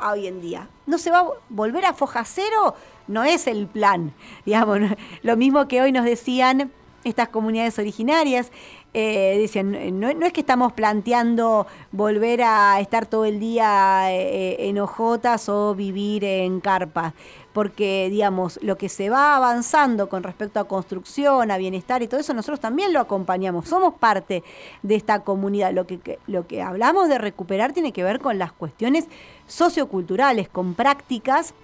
hoy 0.00 0.26
en 0.26 0.40
día. 0.40 0.68
¿No 0.86 0.98
se 0.98 1.10
va 1.10 1.20
a 1.20 1.30
volver 1.48 1.84
a 1.84 1.94
foja 1.94 2.24
cero? 2.24 2.74
No 3.08 3.24
es 3.24 3.46
el 3.46 3.66
plan. 3.66 4.14
Digamos, 4.44 4.80
lo 5.22 5.36
mismo 5.36 5.68
que 5.68 5.82
hoy 5.82 5.92
nos 5.92 6.04
decían 6.04 6.72
estas 7.04 7.28
comunidades 7.28 7.78
originarias. 7.78 8.52
Eh, 8.94 9.38
dicen, 9.38 9.98
no, 9.98 10.12
no, 10.12 10.26
es 10.26 10.34
que 10.34 10.40
estamos 10.40 10.74
planteando 10.74 11.66
volver 11.92 12.42
a 12.42 12.78
estar 12.78 13.06
todo 13.06 13.24
el 13.24 13.40
día 13.40 14.12
eh, 14.12 14.68
en 14.68 14.78
hojotas 14.78 15.48
o 15.48 15.74
vivir 15.74 16.24
en 16.24 16.60
carpas, 16.60 17.14
porque 17.54 18.08
digamos, 18.10 18.58
lo 18.62 18.76
que 18.76 18.90
se 18.90 19.08
va 19.08 19.34
avanzando 19.34 20.10
con 20.10 20.22
respecto 20.22 20.60
a 20.60 20.68
construcción, 20.68 21.50
a 21.50 21.56
bienestar 21.56 22.02
y 22.02 22.06
todo 22.06 22.20
eso, 22.20 22.34
nosotros 22.34 22.60
también 22.60 22.92
lo 22.92 23.00
acompañamos, 23.00 23.66
somos 23.66 23.94
parte 23.94 24.44
de 24.82 24.94
esta 24.94 25.20
comunidad. 25.20 25.72
Lo 25.72 25.86
que, 25.86 26.18
lo 26.26 26.46
que 26.46 26.60
hablamos 26.60 27.08
de 27.08 27.16
recuperar 27.16 27.72
tiene 27.72 27.92
que 27.92 28.04
ver 28.04 28.20
con 28.20 28.38
las 28.38 28.52
cuestiones 28.52 29.06
socioculturales, 29.46 30.50
con 30.50 30.74
prácticas 30.74 31.54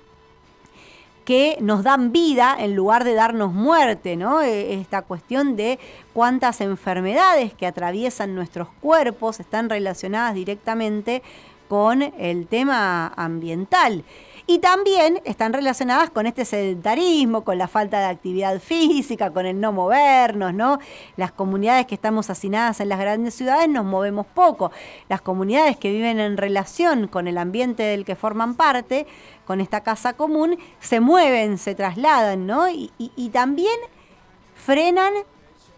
que 1.28 1.58
nos 1.60 1.82
dan 1.82 2.10
vida 2.10 2.56
en 2.58 2.74
lugar 2.74 3.04
de 3.04 3.12
darnos 3.12 3.52
muerte, 3.52 4.16
¿no? 4.16 4.40
E, 4.40 4.80
esta 4.80 5.02
cuestión 5.02 5.56
de 5.56 5.78
cuántas 6.14 6.62
enfermedades 6.62 7.52
que 7.52 7.66
atraviesan 7.66 8.34
nuestros 8.34 8.68
cuerpos 8.80 9.38
están 9.38 9.68
relacionadas 9.68 10.34
directamente 10.34 11.22
con 11.68 12.00
el 12.00 12.46
tema 12.46 13.12
ambiental. 13.14 14.04
Y 14.50 14.60
también 14.60 15.20
están 15.26 15.52
relacionadas 15.52 16.08
con 16.08 16.24
este 16.24 16.46
sedentarismo, 16.46 17.44
con 17.44 17.58
la 17.58 17.68
falta 17.68 17.98
de 17.98 18.06
actividad 18.06 18.58
física, 18.60 19.30
con 19.30 19.44
el 19.44 19.60
no 19.60 19.72
movernos, 19.72 20.54
¿no? 20.54 20.78
Las 21.18 21.32
comunidades 21.32 21.84
que 21.84 21.94
estamos 21.94 22.30
hacinadas 22.30 22.80
en 22.80 22.88
las 22.88 22.98
grandes 22.98 23.34
ciudades 23.34 23.68
nos 23.68 23.84
movemos 23.84 24.24
poco. 24.24 24.72
Las 25.10 25.20
comunidades 25.20 25.76
que 25.76 25.92
viven 25.92 26.18
en 26.18 26.38
relación 26.38 27.08
con 27.08 27.28
el 27.28 27.36
ambiente 27.36 27.82
del 27.82 28.06
que 28.06 28.16
forman 28.16 28.54
parte, 28.54 29.06
con 29.44 29.60
esta 29.60 29.82
casa 29.82 30.14
común, 30.14 30.56
se 30.80 31.00
mueven, 31.00 31.58
se 31.58 31.74
trasladan, 31.74 32.46
¿no? 32.46 32.70
Y, 32.70 32.90
también 33.34 33.78
frenan 34.54 35.12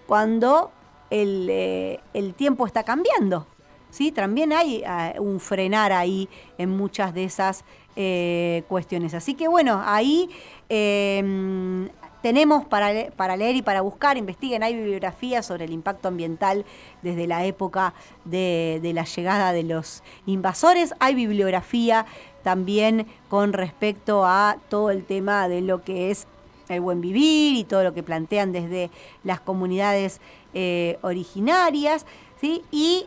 cuando 0.06 0.70
el, 1.10 1.48
eh, 1.50 2.00
tiempo 2.36 2.68
está 2.68 2.84
cambiando. 2.84 3.48
¿sí? 3.90 4.12
También 4.12 4.52
hay 4.52 4.84
ah, 4.86 5.14
un 5.18 5.40
frenar 5.40 5.90
ahí 5.90 6.28
en 6.56 6.70
muchas 6.70 7.12
de 7.12 7.24
esas 7.24 7.64
eh, 7.96 8.62
cuestiones. 8.68 9.14
Así 9.14 9.34
que 9.34 9.48
bueno, 9.48 9.82
ahí 9.84 10.30
em, 10.68 11.88
tenemos 12.22 12.64
para, 12.64 13.10
para, 13.16 13.36
leer 13.36 13.56
y 13.56 13.62
para 13.62 13.80
buscar, 13.80 14.16
investiguen, 14.16 14.62
hay 14.62 14.74
bibliografía 14.74 15.42
sobre 15.42 15.64
el 15.64 15.72
impacto 15.72 16.08
ambiental 16.08 16.64
desde 17.02 17.26
la 17.26 17.44
época 17.44 17.94
de, 18.24 18.80
la 18.94 19.04
llegada 19.04 19.52
de 19.52 19.62
los 19.62 20.02
invasores, 20.26 20.94
hay 21.00 21.14
bibliografía 21.14 22.06
también 22.42 23.06
con 23.28 23.52
respecto 23.52 24.24
a 24.24 24.56
todo 24.68 24.90
el 24.90 25.04
tema 25.04 25.48
de 25.48 25.60
lo 25.60 25.82
que 25.82 26.10
es 26.10 26.26
el 26.68 26.80
buen 26.80 27.00
vivir 27.00 27.56
y 27.56 27.64
todo 27.64 27.82
lo 27.82 27.92
que 27.92 28.02
plantean 28.02 28.52
desde 28.52 28.90
las 29.24 29.40
comunidades 29.40 30.20
eh, 30.54 30.98
originarias, 31.02 32.06
¿sí? 32.40 32.62
y 32.70 33.06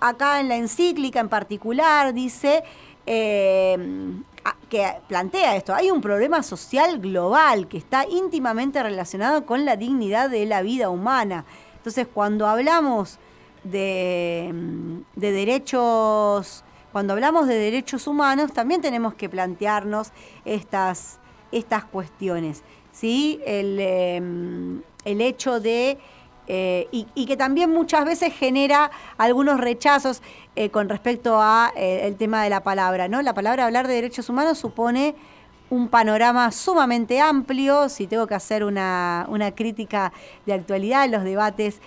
acá 0.00 0.40
en 0.40 0.48
la 0.48 0.56
encíclica 0.56 1.20
en 1.20 1.28
particular 1.28 2.12
dice 2.12 2.64
eh, 3.06 3.76
que 4.68 4.92
plantea 5.08 5.56
esto, 5.56 5.74
hay 5.74 5.90
un 5.90 6.00
problema 6.00 6.42
social 6.42 6.98
global 6.98 7.68
que 7.68 7.78
está 7.78 8.06
íntimamente 8.08 8.82
relacionado 8.82 9.46
con 9.46 9.64
la 9.64 9.76
dignidad 9.76 10.30
de 10.30 10.46
la 10.46 10.62
vida 10.62 10.90
humana. 10.90 11.44
Entonces, 11.76 12.06
cuando 12.12 12.46
hablamos 12.46 13.18
de, 13.62 14.52
derechos, 15.14 16.64
cuando 16.92 17.12
hablamos 17.12 17.46
de 17.46 17.54
derechos 17.54 18.06
humanos, 18.06 18.52
también 18.52 18.80
tenemos 18.80 19.14
que 19.14 19.28
plantearnos 19.28 20.12
estas, 20.44 21.18
estas 21.52 21.84
cuestiones. 21.84 22.62
¿sí? 22.92 23.40
El, 23.46 23.78
em, 23.80 24.82
el 25.04 25.20
hecho 25.20 25.60
de 25.60 25.98
eh, 26.46 26.88
y, 26.90 27.26
que 27.26 27.36
también 27.36 27.70
muchas 27.70 28.04
veces 28.04 28.32
genera 28.34 28.90
algunos 29.16 29.58
rechazos 29.60 30.20
eh, 30.56 30.68
con 30.68 30.88
respecto 30.90 31.40
a 31.40 31.72
eh, 31.74 32.02
el 32.04 32.16
tema 32.16 32.42
de 32.44 32.50
la 32.50 32.62
palabra, 32.62 33.08
¿no? 33.08 33.22
La 33.22 33.32
palabra 33.32 33.64
hablar 33.64 33.88
de 33.88 33.94
derechos 33.94 34.28
humanos 34.28 34.58
supone 34.58 35.14
un 35.70 35.88
panorama 35.88 36.52
sumamente 36.52 37.18
amplio. 37.18 37.88
Si 37.88 38.06
tengo 38.06 38.26
que 38.26 38.34
hacer 38.34 38.62
una, 38.62 39.26
crítica 39.56 40.12
de 40.44 40.52
actualidad, 40.52 41.08
los 41.08 41.24
debates 41.24 41.80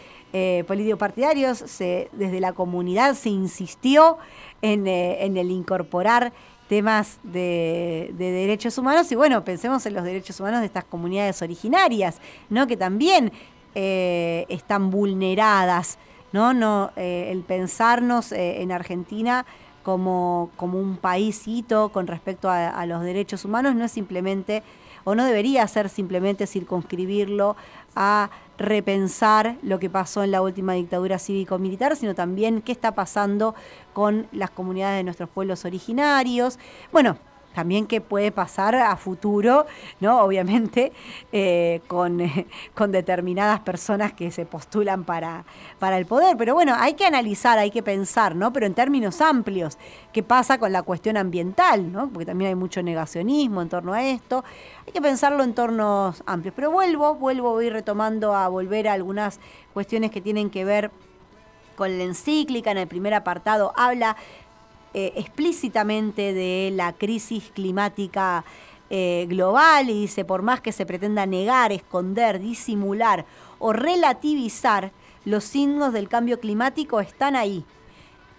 político-partidarios, 0.67 1.60
desde 1.80 2.39
la 2.39 2.54
comunidad 2.54 3.15
se 3.15 3.30
insistió 3.30 4.17
en, 4.62 4.86
el 4.86 5.52
incorporar 5.52 6.34
temas 6.67 7.20
de, 7.24 8.13
de, 8.17 8.32
derechos 8.32 8.78
humanos 8.78 9.12
y 9.12 9.15
bueno, 9.15 9.43
pensemos 9.46 9.86
en 9.86 9.93
los 9.93 10.04
derechos 10.04 10.39
humanos 10.39 10.60
de 10.60 10.65
estas 10.65 10.84
comunidades 10.84 11.41
originarias, 11.41 12.20
¿no? 12.50 12.67
Que 12.67 12.76
también 12.76 13.32
eh, 13.80 14.48
están 14.50 14.90
vulneradas, 14.90 16.00
¿no? 16.32 16.52
no 16.56 16.90
eh, 16.96 17.30
el 17.32 17.44
pensarnos 17.44 18.32
eh, 18.32 18.63
en 18.63 18.72
Argentina 18.72 19.46
como, 19.84 20.50
como 20.56 20.80
un 20.80 20.98
paísito 20.98 21.90
con 21.90 22.08
respecto 22.08 22.50
a, 22.50 22.84
los 22.88 23.04
derechos 23.04 23.46
humanos 23.46 23.76
no 23.76 23.86
es 23.86 23.92
simplemente, 23.92 24.63
o 25.04 25.13
no 25.13 25.26
debería 25.26 25.68
ser 25.68 25.90
simplemente 25.90 26.48
circunscribirlo 26.48 27.56
a 27.96 28.32
repensar 28.58 29.58
lo 29.62 29.78
que 29.78 29.92
pasó 29.92 30.24
en 30.24 30.32
la 30.32 30.42
última 30.42 30.74
dictadura 30.74 31.20
cívico-militar, 31.20 31.96
sino 31.96 32.16
también 32.16 32.63
qué 32.63 32.72
está 32.72 32.96
pasando 32.96 33.54
con 33.94 34.26
las 34.32 34.50
comunidades 34.50 34.98
de 34.98 35.04
nuestros 35.04 35.30
pueblos 35.30 35.66
originarios. 35.66 36.58
Bueno, 36.92 37.20
también 37.58 37.88
qué 37.88 38.02
puede 38.02 38.32
pasar 38.32 38.76
a 38.76 38.96
futuro, 38.98 39.65
¿no? 40.00 40.22
Obviamente, 40.22 40.91
eh, 41.32 41.82
con, 41.88 42.20
con, 42.76 42.91
determinadas 42.91 43.62
personas 43.62 44.13
que 44.13 44.30
se 44.30 44.46
postulan 44.46 45.06
para, 45.06 45.43
para 45.80 45.98
el 45.98 46.06
poder. 46.06 46.38
Pero 46.38 46.54
bueno, 46.54 46.76
hay 46.78 46.93
que 46.93 47.04
analizar, 47.04 47.58
hay 47.58 47.72
que 47.72 47.82
pensar, 47.82 48.36
¿no? 48.36 48.54
Pero 48.54 48.67
en 48.67 48.76
términos 48.76 49.22
amplios, 49.22 49.80
¿qué 50.13 50.22
pasa 50.22 50.60
con 50.60 50.72
la 50.72 50.84
cuestión 50.84 51.17
ambiental, 51.17 51.91
¿no? 51.91 52.10
Porque 52.10 52.28
también 52.28 52.50
hay 52.50 52.56
mucho 52.56 52.84
negacionismo 52.84 53.63
en 53.63 53.70
torno 53.70 53.91
a 53.91 54.04
esto. 54.04 54.43
Hay 54.86 54.93
que 54.93 55.02
pensarlo 55.02 55.43
en 55.43 55.56
tornos 55.56 56.22
amplios. 56.28 56.54
Pero 56.56 56.70
vuelvo, 56.70 57.15
vuelvo, 57.15 57.54
voy 57.54 57.72
retomando 57.72 58.36
a 58.36 58.48
volver 58.50 58.88
a 58.88 58.93
algunas 58.93 59.39
cuestiones 59.74 60.12
que 60.12 60.22
tienen 60.22 60.52
que 60.52 60.63
ver 60.63 60.91
con 61.76 61.98
la 61.98 62.04
encíclica. 62.04 62.70
En 62.70 62.78
el 62.78 62.88
primer 62.88 63.15
apartado 63.15 63.74
habla 63.76 64.15
eh, 65.00 65.13
explícitamente 65.15 66.33
de 66.33 66.71
la 66.73 66.91
crisis 66.91 67.52
climática 67.54 68.43
eh, 68.89 69.27
global 69.29 69.91
y 69.91 70.02
dice, 70.02 70.25
por 70.25 70.41
más 70.41 70.60
que 70.60 70.71
se 70.71 70.87
pretenda 70.87 71.27
negar, 71.27 71.71
esconder, 71.71 72.39
disimular 72.39 73.27
o 73.60 73.73
relativizar, 73.73 74.91
los 75.23 75.43
signos 75.43 75.93
del 75.93 76.10
cambio 76.10 76.39
climático 76.39 77.00
están 77.00 77.35
ahí, 77.35 77.63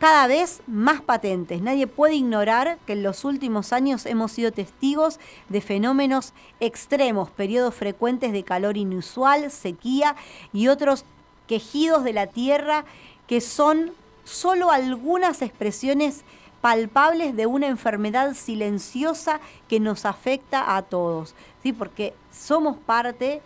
cada 0.00 0.26
vez 0.26 0.60
más 0.66 1.00
patentes. 1.00 1.62
Nadie 1.62 1.86
puede 1.86 2.16
ignorar 2.16 2.78
que 2.88 2.94
en 2.94 3.04
los 3.04 3.24
últimos 3.24 3.72
años 3.72 4.04
hemos 4.04 4.32
sido 4.32 4.50
testigos 4.50 5.20
de 5.48 5.60
fenómenos 5.60 6.32
extremos, 6.58 7.30
periodos 7.30 7.76
frecuentes 7.76 8.32
de 8.32 8.42
calor 8.42 8.76
inusual, 8.76 9.52
sequía 9.52 10.16
y 10.52 10.66
otros 10.66 11.04
quejidos 11.46 12.02
de 12.02 12.14
la 12.14 12.26
tierra 12.26 12.84
que 13.28 13.40
son 13.40 13.92
solo 14.24 14.72
algunas 14.72 15.40
expresiones 15.40 16.24
palpables 16.60 17.36
de 17.36 17.46
una 17.46 17.66
enfermedad 17.68 18.34
silenciosa 18.34 19.40
que 19.68 19.80
nos 19.80 20.04
afecta 20.04 20.76
a 20.76 20.82
todos, 20.82 21.34
¿sí? 21.62 21.72
porque 21.72 22.14
somos 22.32 22.76
parte 22.76 23.42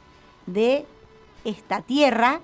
de 0.46 0.86
esta 1.44 1.82
tierra 1.82 2.40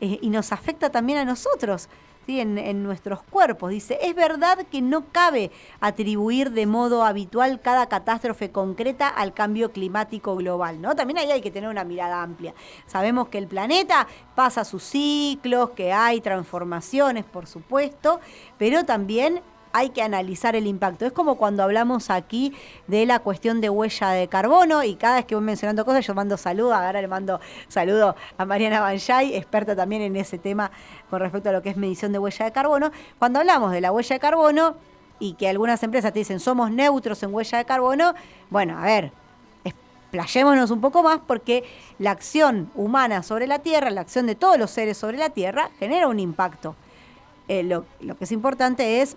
eh, 0.00 0.18
y 0.20 0.30
nos 0.30 0.52
afecta 0.52 0.90
también 0.90 1.18
a 1.18 1.24
nosotros. 1.24 1.88
¿Sí? 2.24 2.38
En, 2.38 2.84
nuestros 2.84 3.20
cuerpos. 3.24 3.70
Dice, 3.70 3.98
es 4.00 4.14
verdad 4.14 4.64
que 4.70 4.80
no 4.80 5.06
cabe 5.10 5.50
atribuir 5.80 6.52
de 6.52 6.66
modo 6.66 7.04
habitual 7.04 7.60
cada 7.60 7.88
catástrofe 7.88 8.52
concreta 8.52 9.08
al 9.08 9.34
cambio 9.34 9.72
climático 9.72 10.36
global, 10.36 10.80
¿no? 10.80 10.94
También 10.94 11.18
ahí 11.18 11.32
hay 11.32 11.40
que 11.40 11.50
tener 11.50 11.68
una 11.68 11.82
mirada 11.82 12.22
amplia. 12.22 12.54
Sabemos 12.86 13.26
que 13.26 13.38
el 13.38 13.48
planeta 13.48 14.06
pasa 14.36 14.64
sus 14.64 14.84
ciclos, 14.84 15.70
que 15.70 15.92
hay 15.92 16.20
transformaciones, 16.20 17.24
por 17.24 17.48
supuesto, 17.48 18.20
pero 18.56 18.84
también 18.84 19.42
hay 19.72 19.90
que 19.90 20.02
analizar 20.02 20.54
el 20.56 20.66
impacto. 20.66 21.06
Es 21.06 21.12
como 21.12 21.36
cuando 21.36 21.62
hablamos 21.62 22.10
aquí 22.10 22.52
de 22.86 23.06
la 23.06 23.20
cuestión 23.20 23.60
de 23.60 23.70
huella 23.70 24.10
de 24.10 24.28
carbono 24.28 24.84
y 24.84 24.96
cada 24.96 25.16
vez 25.16 25.24
que 25.24 25.34
voy 25.34 25.44
mencionando 25.44 25.84
cosas 25.84 26.06
yo 26.06 26.14
mando 26.14 26.36
saludos, 26.36 26.74
ahora 26.74 27.00
le 27.00 27.08
mando 27.08 27.40
saludo 27.68 28.14
a 28.38 28.44
Mariana 28.44 28.80
Banjay, 28.80 29.34
experta 29.34 29.74
también 29.74 30.02
en 30.02 30.16
ese 30.16 30.38
tema 30.38 30.70
con 31.10 31.20
respecto 31.20 31.48
a 31.48 31.52
lo 31.52 31.62
que 31.62 31.70
es 31.70 31.76
medición 31.76 32.12
de 32.12 32.18
huella 32.18 32.44
de 32.44 32.52
carbono. 32.52 32.92
Cuando 33.18 33.40
hablamos 33.40 33.72
de 33.72 33.80
la 33.80 33.92
huella 33.92 34.16
de 34.16 34.20
carbono 34.20 34.76
y 35.18 35.34
que 35.34 35.48
algunas 35.48 35.82
empresas 35.82 36.12
te 36.12 36.18
dicen 36.18 36.40
somos 36.40 36.70
neutros 36.70 37.22
en 37.22 37.34
huella 37.34 37.58
de 37.58 37.64
carbono, 37.64 38.14
bueno, 38.50 38.78
a 38.78 38.82
ver, 38.82 39.12
explayémonos 39.64 40.70
un 40.70 40.80
poco 40.80 41.02
más 41.02 41.20
porque 41.26 41.64
la 41.98 42.10
acción 42.10 42.70
humana 42.74 43.22
sobre 43.22 43.46
la 43.46 43.60
Tierra, 43.60 43.90
la 43.90 44.02
acción 44.02 44.26
de 44.26 44.34
todos 44.34 44.58
los 44.58 44.70
seres 44.70 44.98
sobre 44.98 45.16
la 45.16 45.30
Tierra, 45.30 45.70
genera 45.78 46.08
un 46.08 46.20
impacto. 46.20 46.76
Eh, 47.48 47.62
lo 47.62 47.84
que 48.18 48.24
es 48.24 48.32
importante 48.32 49.02
es 49.02 49.16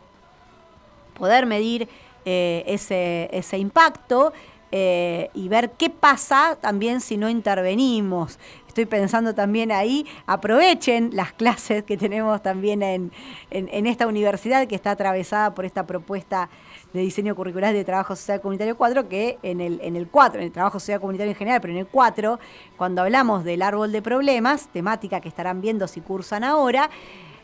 poder 1.15 1.45
medir 1.45 1.89
eh, 2.25 2.63
ese, 2.67 3.29
ese, 3.31 3.57
impacto 3.57 4.33
eh, 4.71 5.29
y 5.33 5.47
ver 5.47 5.71
qué 5.71 5.89
pasa 5.89 6.57
también 6.59 7.01
si 7.01 7.17
no 7.17 7.29
intervenimos. 7.29 8.39
Estoy 8.67 8.85
pensando 8.85 9.33
también 9.33 9.71
ahí, 9.71 10.05
aprovechen 10.25 11.11
las 11.13 11.31
clases 11.31 11.83
que 11.83 11.97
tenemos 11.97 12.41
también 12.43 12.83
en, 12.83 13.11
en 13.49 13.87
esta 13.87 14.05
universidad 14.05 14.67
que 14.67 14.75
está 14.75 14.91
atravesada 14.91 15.55
por 15.55 15.65
esta 15.65 15.87
propuesta 15.87 16.49
de 16.95 17.01
diseño 17.01 17.35
curricular 17.35 17.73
de 17.73 17.83
trabajo 17.83 18.15
social 18.15 18.41
comunitario 18.41 18.77
4, 18.77 19.07
que 19.09 19.37
en 19.43 19.61
el, 19.61 19.79
en 19.81 19.95
el 19.95 20.07
4, 20.07 20.39
en 20.39 20.45
el 20.47 20.51
trabajo 20.51 20.79
social 20.79 20.99
comunitario 20.99 21.31
en 21.31 21.37
general, 21.37 21.61
pero 21.61 21.73
en 21.73 21.79
el 21.79 21.87
4, 21.87 22.39
cuando 22.77 23.01
hablamos 23.01 23.43
del 23.43 23.61
árbol 23.61 23.91
de 23.91 24.01
problemas, 24.01 24.69
temática 24.69 25.19
que 25.19 25.29
estarán 25.29 25.61
viendo 25.61 25.87
si 25.87 26.01
cursan 26.01 26.43
ahora, 26.43 26.89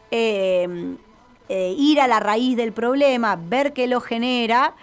eh, 0.09 0.97
eh, 1.53 1.75
ir 1.77 1.99
a 1.99 2.07
la 2.07 2.21
raíz 2.21 2.55
del 2.55 2.71
problema, 2.71 3.35
ver 3.35 3.73
qué 3.73 3.85
lo 3.85 3.99
genera 3.99 4.73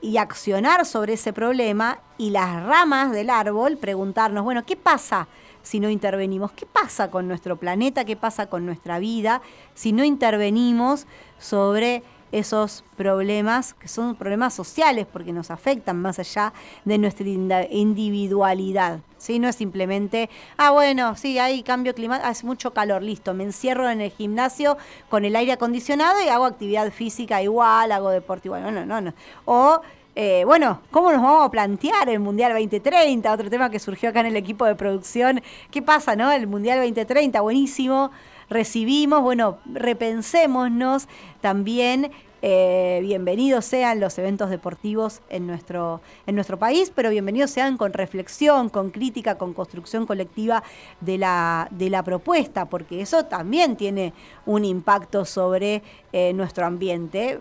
y 0.00 0.16
accionar 0.16 0.86
sobre 0.86 1.12
ese 1.12 1.34
problema 1.34 1.98
y 2.16 2.30
las 2.30 2.64
ramas 2.64 3.12
del 3.12 3.28
árbol 3.28 3.76
preguntarnos, 3.76 4.42
bueno, 4.42 4.64
¿qué 4.64 4.76
pasa 4.76 5.28
si 5.62 5.78
no 5.78 5.90
intervenimos? 5.90 6.52
¿Qué 6.52 6.64
pasa 6.64 7.10
con 7.10 7.28
nuestro 7.28 7.56
planeta? 7.56 8.06
¿Qué 8.06 8.16
pasa 8.16 8.46
con 8.46 8.64
nuestra 8.64 8.98
vida 8.98 9.42
si 9.74 9.92
no 9.92 10.02
intervenimos 10.02 11.06
sobre 11.38 12.02
esos 12.32 12.84
problemas 12.96 13.74
que 13.74 13.88
son 13.88 14.14
problemas 14.14 14.54
sociales 14.54 15.06
porque 15.12 15.32
nos 15.32 15.50
afectan 15.50 16.00
más 16.00 16.18
allá 16.18 16.52
de 16.84 16.98
nuestra 16.98 17.26
individualidad. 17.70 19.00
¿sí? 19.18 19.38
No 19.38 19.48
es 19.48 19.56
simplemente, 19.56 20.30
ah, 20.56 20.70
bueno, 20.70 21.16
sí, 21.16 21.38
hay 21.38 21.62
cambio 21.62 21.94
climático, 21.94 22.28
hace 22.28 22.46
mucho 22.46 22.72
calor, 22.72 23.02
listo, 23.02 23.34
me 23.34 23.44
encierro 23.44 23.88
en 23.90 24.00
el 24.00 24.10
gimnasio 24.10 24.76
con 25.08 25.24
el 25.24 25.36
aire 25.36 25.52
acondicionado 25.52 26.22
y 26.24 26.28
hago 26.28 26.44
actividad 26.44 26.90
física 26.92 27.42
igual, 27.42 27.92
hago 27.92 28.10
deporte 28.10 28.48
igual. 28.48 28.62
No, 28.62 28.70
no, 28.70 28.86
no. 28.86 29.00
no. 29.00 29.14
O 29.44 29.80
eh, 30.16 30.42
bueno, 30.44 30.82
¿cómo 30.90 31.12
nos 31.12 31.22
vamos 31.22 31.46
a 31.46 31.50
plantear 31.50 32.08
el 32.08 32.18
Mundial 32.18 32.52
2030? 32.52 33.32
Otro 33.32 33.48
tema 33.48 33.70
que 33.70 33.78
surgió 33.78 34.08
acá 34.08 34.20
en 34.20 34.26
el 34.26 34.36
equipo 34.36 34.66
de 34.66 34.74
producción. 34.74 35.40
¿Qué 35.70 35.82
pasa, 35.82 36.16
no? 36.16 36.32
El 36.32 36.46
Mundial 36.46 36.78
2030, 36.80 37.40
buenísimo 37.40 38.10
recibimos, 38.50 39.22
bueno, 39.22 39.58
repensémonos 39.72 41.08
también 41.40 42.10
eh, 42.42 43.00
bienvenidos 43.02 43.66
sean 43.66 44.00
los 44.00 44.18
eventos 44.18 44.48
deportivos 44.48 45.20
en 45.28 45.46
nuestro, 45.46 46.00
en 46.26 46.34
nuestro 46.34 46.58
país, 46.58 46.90
pero 46.94 47.10
bienvenidos 47.10 47.50
sean 47.50 47.76
con 47.76 47.92
reflexión, 47.92 48.70
con 48.70 48.90
crítica, 48.90 49.36
con 49.36 49.52
construcción 49.52 50.06
colectiva 50.06 50.62
de 51.02 51.18
la, 51.18 51.68
de 51.70 51.90
la 51.90 52.02
propuesta, 52.02 52.64
porque 52.64 53.02
eso 53.02 53.26
también 53.26 53.76
tiene 53.76 54.14
un 54.46 54.64
impacto 54.64 55.26
sobre 55.26 55.82
eh, 56.12 56.32
nuestro 56.32 56.64
ambiente 56.64 57.40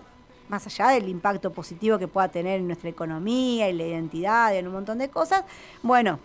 más 0.49 0.65
allá 0.65 0.89
del 0.89 1.07
impacto 1.07 1.53
positivo 1.53 1.97
que 1.97 2.07
pueda 2.07 2.27
tener 2.27 2.59
en 2.59 2.67
nuestra 2.67 2.89
economía 2.89 3.69
y 3.69 3.73
la 3.73 3.83
identidad 3.83 4.53
y 4.53 4.57
en 4.57 4.67
un 4.67 4.73
montón 4.73 4.97
de 4.97 5.07
cosas, 5.07 5.45
bueno, 5.81 6.19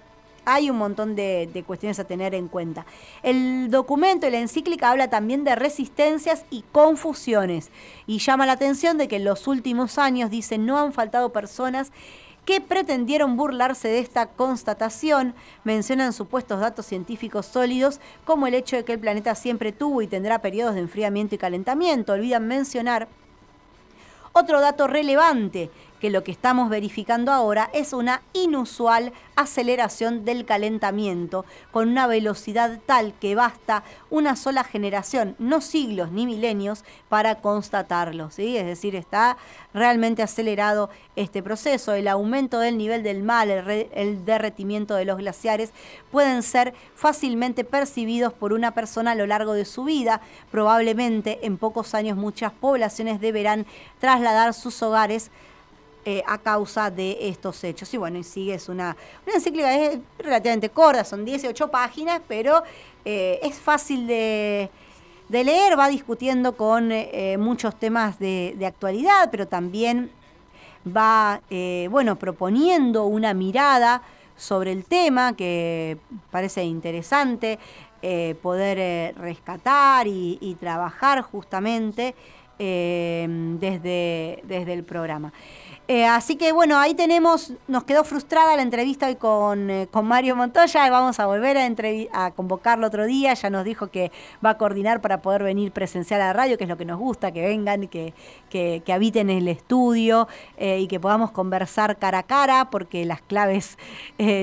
hay 0.44 0.70
un 0.70 0.78
montón 0.78 1.14
de, 1.16 1.64
cuestiones 1.66 1.98
a 1.98 2.04
tener 2.04 2.34
en 2.34 2.48
cuenta. 2.48 2.86
El 3.22 3.70
documento 3.70 4.26
y 4.26 4.30
la 4.30 4.38
encíclica 4.38 4.90
habla 4.90 5.08
también 5.08 5.44
de 5.44 5.54
resistencias 5.54 6.44
y 6.50 6.64
confusiones 6.72 7.70
y 8.06 8.18
llama 8.18 8.46
la 8.46 8.52
atención 8.52 8.98
de 8.98 9.08
que 9.08 9.16
en 9.16 9.24
los 9.24 9.46
últimos 9.46 9.98
años, 9.98 10.30
dice, 10.30 10.58
no 10.58 10.78
han 10.78 10.92
faltado 10.92 11.32
personas 11.32 11.92
que 12.44 12.60
pretendieron 12.60 13.36
burlarse 13.36 13.88
de 13.88 14.00
esta 14.00 14.26
constatación, 14.26 15.34
mencionan 15.64 16.12
supuestos 16.12 16.60
datos 16.60 16.84
científicos 16.84 17.46
sólidos 17.46 18.00
como 18.24 18.46
el 18.46 18.54
hecho 18.54 18.76
de 18.76 18.84
que 18.84 18.92
el 18.92 18.98
planeta 18.98 19.34
siempre 19.34 19.72
tuvo 19.72 20.02
y 20.02 20.06
tendrá 20.06 20.40
periodos 20.40 20.74
de 20.74 20.82
enfriamiento 20.82 21.34
y 21.34 21.38
calentamiento. 21.38 22.12
Olvidan 22.12 22.46
mencionar 22.46 23.08
otro 24.32 24.60
dato 24.60 24.88
relevante, 24.88 25.70
que 26.04 26.10
lo 26.10 26.22
que 26.22 26.32
estamos 26.32 26.68
verificando 26.68 27.32
ahora 27.32 27.70
es 27.72 27.94
una 27.94 28.20
inusual 28.34 29.14
aceleración 29.36 30.26
del 30.26 30.44
calentamiento 30.44 31.46
con 31.70 31.88
una 31.88 32.06
velocidad 32.06 32.78
tal 32.84 33.14
que 33.14 33.34
basta 33.34 33.84
una 34.10 34.36
sola 34.36 34.64
generación, 34.64 35.34
no 35.38 35.62
siglos 35.62 36.12
ni 36.12 36.26
milenios, 36.26 36.84
para 37.08 37.36
constatarlo. 37.36 38.30
¿sí? 38.30 38.54
Es 38.58 38.66
decir, 38.66 38.94
está 38.96 39.38
realmente 39.72 40.22
acelerado 40.22 40.90
este 41.16 41.42
proceso. 41.42 41.94
El 41.94 42.08
aumento 42.08 42.58
del 42.58 42.76
nivel 42.76 43.02
del 43.02 43.22
mar, 43.22 43.48
el, 43.48 43.88
el 43.94 44.26
derretimiento 44.26 44.96
de 44.96 45.06
los 45.06 45.16
glaciares 45.16 45.72
pueden 46.12 46.42
ser 46.42 46.74
fácilmente 46.94 47.64
percibidos 47.64 48.34
por 48.34 48.52
una 48.52 48.72
persona 48.72 49.12
a 49.12 49.14
lo 49.14 49.26
largo 49.26 49.54
de 49.54 49.64
su 49.64 49.84
vida. 49.84 50.20
Probablemente 50.50 51.38
en 51.46 51.56
pocos 51.56 51.94
años 51.94 52.18
muchas 52.18 52.52
poblaciones 52.52 53.22
deberán 53.22 53.64
trasladar 54.00 54.52
sus 54.52 54.82
hogares 54.82 55.30
eh, 56.06 56.22
a 56.26 56.36
causa 56.36 56.90
de 56.90 57.16
estos 57.18 57.64
hechos. 57.64 57.94
Y 57.94 57.96
bueno, 57.96 58.18
y 58.18 58.24
sigue, 58.24 58.52
es 58.52 58.68
una, 58.68 58.94
una 59.26 59.36
encíclica 59.36 59.74
es 59.74 59.98
relativamente 60.18 60.68
corta, 60.68 61.02
son 61.02 61.24
18 61.24 61.70
páginas, 61.70 62.20
pero 62.28 62.62
eh, 63.06 63.40
es 63.42 63.54
fácil 63.56 64.06
de, 64.06 64.68
leer, 65.30 65.78
va 65.78 65.88
discutiendo 65.88 66.58
con 66.58 66.92
eh, 66.92 67.36
muchos 67.38 67.78
temas 67.78 68.18
de, 68.18 68.54
actualidad, 68.66 69.30
pero 69.30 69.48
también 69.48 70.10
va, 70.86 71.40
bueno, 71.88 72.16
proponiendo 72.16 73.06
una 73.06 73.32
mirada 73.32 74.02
sobre 74.36 74.72
el 74.72 74.84
tema 74.84 75.34
que 75.34 75.96
parece 76.30 76.64
interesante 76.64 77.58
poder 78.42 79.14
rescatar 79.16 80.06
y, 80.06 80.36
y, 80.42 80.54
trabajar 80.56 81.22
justamente 81.22 82.14
desde, 82.58 84.42
desde 84.44 84.72
el 84.74 84.84
programa. 84.84 85.32
Eh, 85.86 86.06
así 86.06 86.36
que 86.36 86.52
bueno, 86.52 86.78
ahí 86.78 86.94
tenemos, 86.94 87.52
nos 87.68 87.84
quedó 87.84 88.04
frustrada 88.04 88.56
la 88.56 88.62
entrevista 88.62 89.06
hoy 89.06 89.16
con, 89.16 89.68
eh, 89.68 89.86
con 89.90 90.06
Mario 90.06 90.34
Montoya, 90.34 90.88
vamos 90.88 91.20
a 91.20 91.26
volver 91.26 91.58
a, 91.58 92.30
convocarlo 92.30 92.86
otro 92.86 93.04
día, 93.04 93.34
ya 93.34 93.50
nos 93.50 93.66
dijo 93.66 93.88
que 93.88 94.10
va 94.42 94.50
a 94.50 94.56
coordinar 94.56 95.02
para 95.02 95.20
poder 95.20 95.42
venir 95.42 95.72
presencial 95.72 96.22
a 96.22 96.28
la 96.28 96.32
radio, 96.32 96.56
que 96.56 96.64
es 96.64 96.70
lo 96.70 96.78
que 96.78 96.86
nos 96.86 96.98
gusta, 96.98 97.32
que 97.32 97.42
vengan, 97.42 97.88
que, 97.88 98.14
que, 98.48 98.82
que 98.82 98.92
habiten 98.94 99.28
el 99.28 99.46
estudio 99.46 100.26
eh, 100.56 100.78
y 100.80 100.86
que 100.86 100.98
podamos 100.98 101.32
conversar 101.32 101.98
cara 101.98 102.20
a 102.20 102.22
cara, 102.22 102.70
porque 102.70 103.04
las 103.04 103.20
claves 103.20 103.76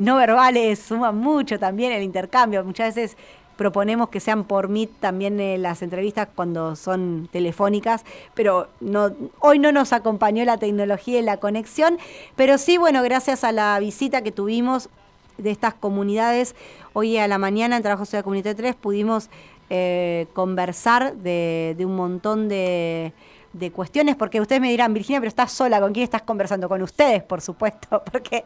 no 0.03 0.17
verbales 0.17 0.77
suman 0.77 1.17
mucho 1.17 1.57
también 1.57 1.91
el 1.91 2.03
intercambio, 2.03 2.63
muchas 2.63 2.93
veces 2.93 3.17
proponemos 3.61 4.09
que 4.09 4.19
sean 4.19 4.45
por 4.45 4.69
Meet 4.69 4.89
también 4.99 5.39
eh, 5.39 5.59
las 5.59 5.83
entrevistas 5.83 6.27
cuando 6.33 6.75
son 6.75 7.29
telefónicas, 7.31 8.03
pero 8.33 8.69
no, 8.79 9.11
hoy 9.39 9.59
no 9.59 9.71
nos 9.71 9.93
acompañó 9.93 10.43
la 10.45 10.57
tecnología 10.57 11.19
y 11.19 11.21
la 11.21 11.37
conexión, 11.37 11.99
pero 12.35 12.57
sí, 12.57 12.79
bueno, 12.79 13.03
gracias 13.03 13.43
a 13.43 13.51
la 13.51 13.77
visita 13.77 14.23
que 14.23 14.31
tuvimos 14.31 14.89
de 15.37 15.51
estas 15.51 15.75
comunidades, 15.75 16.55
hoy 16.93 17.17
a 17.17 17.27
la 17.27 17.37
mañana 17.37 17.77
en 17.77 17.83
Trabajo 17.83 18.05
Ciudad 18.05 18.23
Comunidad 18.23 18.55
3 18.55 18.73
pudimos 18.73 19.29
eh, 19.69 20.25
conversar 20.33 21.13
de 21.17 21.77
un 21.85 21.95
montón 21.95 22.49
de 22.49 23.13
de 23.53 23.71
cuestiones, 23.71 24.15
porque 24.15 24.39
ustedes 24.39 24.61
me 24.61 24.69
dirán, 24.69 24.93
Virginia, 24.93 25.19
pero 25.19 25.29
estás 25.29 25.51
sola, 25.51 25.79
¿con 25.79 25.93
quién 25.93 26.03
estás 26.03 26.21
conversando? 26.21 26.69
Con 26.69 26.81
ustedes, 26.81 27.23
por 27.23 27.41
supuesto, 27.41 28.03
porque 28.11 28.43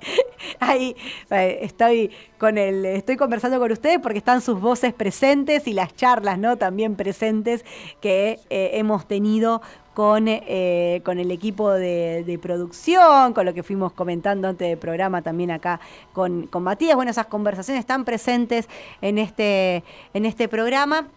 ahí 0.60 0.96
eh, 1.30 1.60
estoy 1.62 2.12
con 2.38 2.58
el, 2.58 2.86
estoy 2.86 3.16
conversando 3.16 3.60
con 3.60 3.72
ustedes 3.72 4.00
porque 4.00 4.18
están 4.18 4.42
sus 4.42 4.60
voces 4.60 4.94
presentes 4.94 5.68
y 5.68 5.74
las 5.74 5.96
charlas, 5.96 6.40
¿no? 6.40 6.58
También 6.58 6.96
presentes 6.96 7.64
que 8.02 8.40
eh, 8.50 8.72
hemos 8.74 9.08
tenido 9.08 9.62
con, 9.94 10.26
eh, 10.28 11.02
con 11.06 11.20
el 11.20 11.32
equipo 11.32 11.72
de, 11.72 12.40
producción, 12.42 13.34
con 13.34 13.46
lo 13.46 13.54
que 13.54 13.64
fuimos 13.64 13.94
comentando 13.94 14.50
antes 14.50 14.68
del 14.68 14.78
programa 14.78 15.22
también 15.22 15.52
acá 15.52 15.80
con, 16.14 16.48
con 16.48 16.64
Matías. 16.64 16.96
Bueno, 16.96 17.12
esas 17.12 17.28
conversaciones 17.28 17.80
están 17.80 18.04
presentes 18.04 18.68
en 19.02 19.18
este, 19.18 19.84
en 20.14 20.26
este 20.26 20.50
programa 20.50 21.08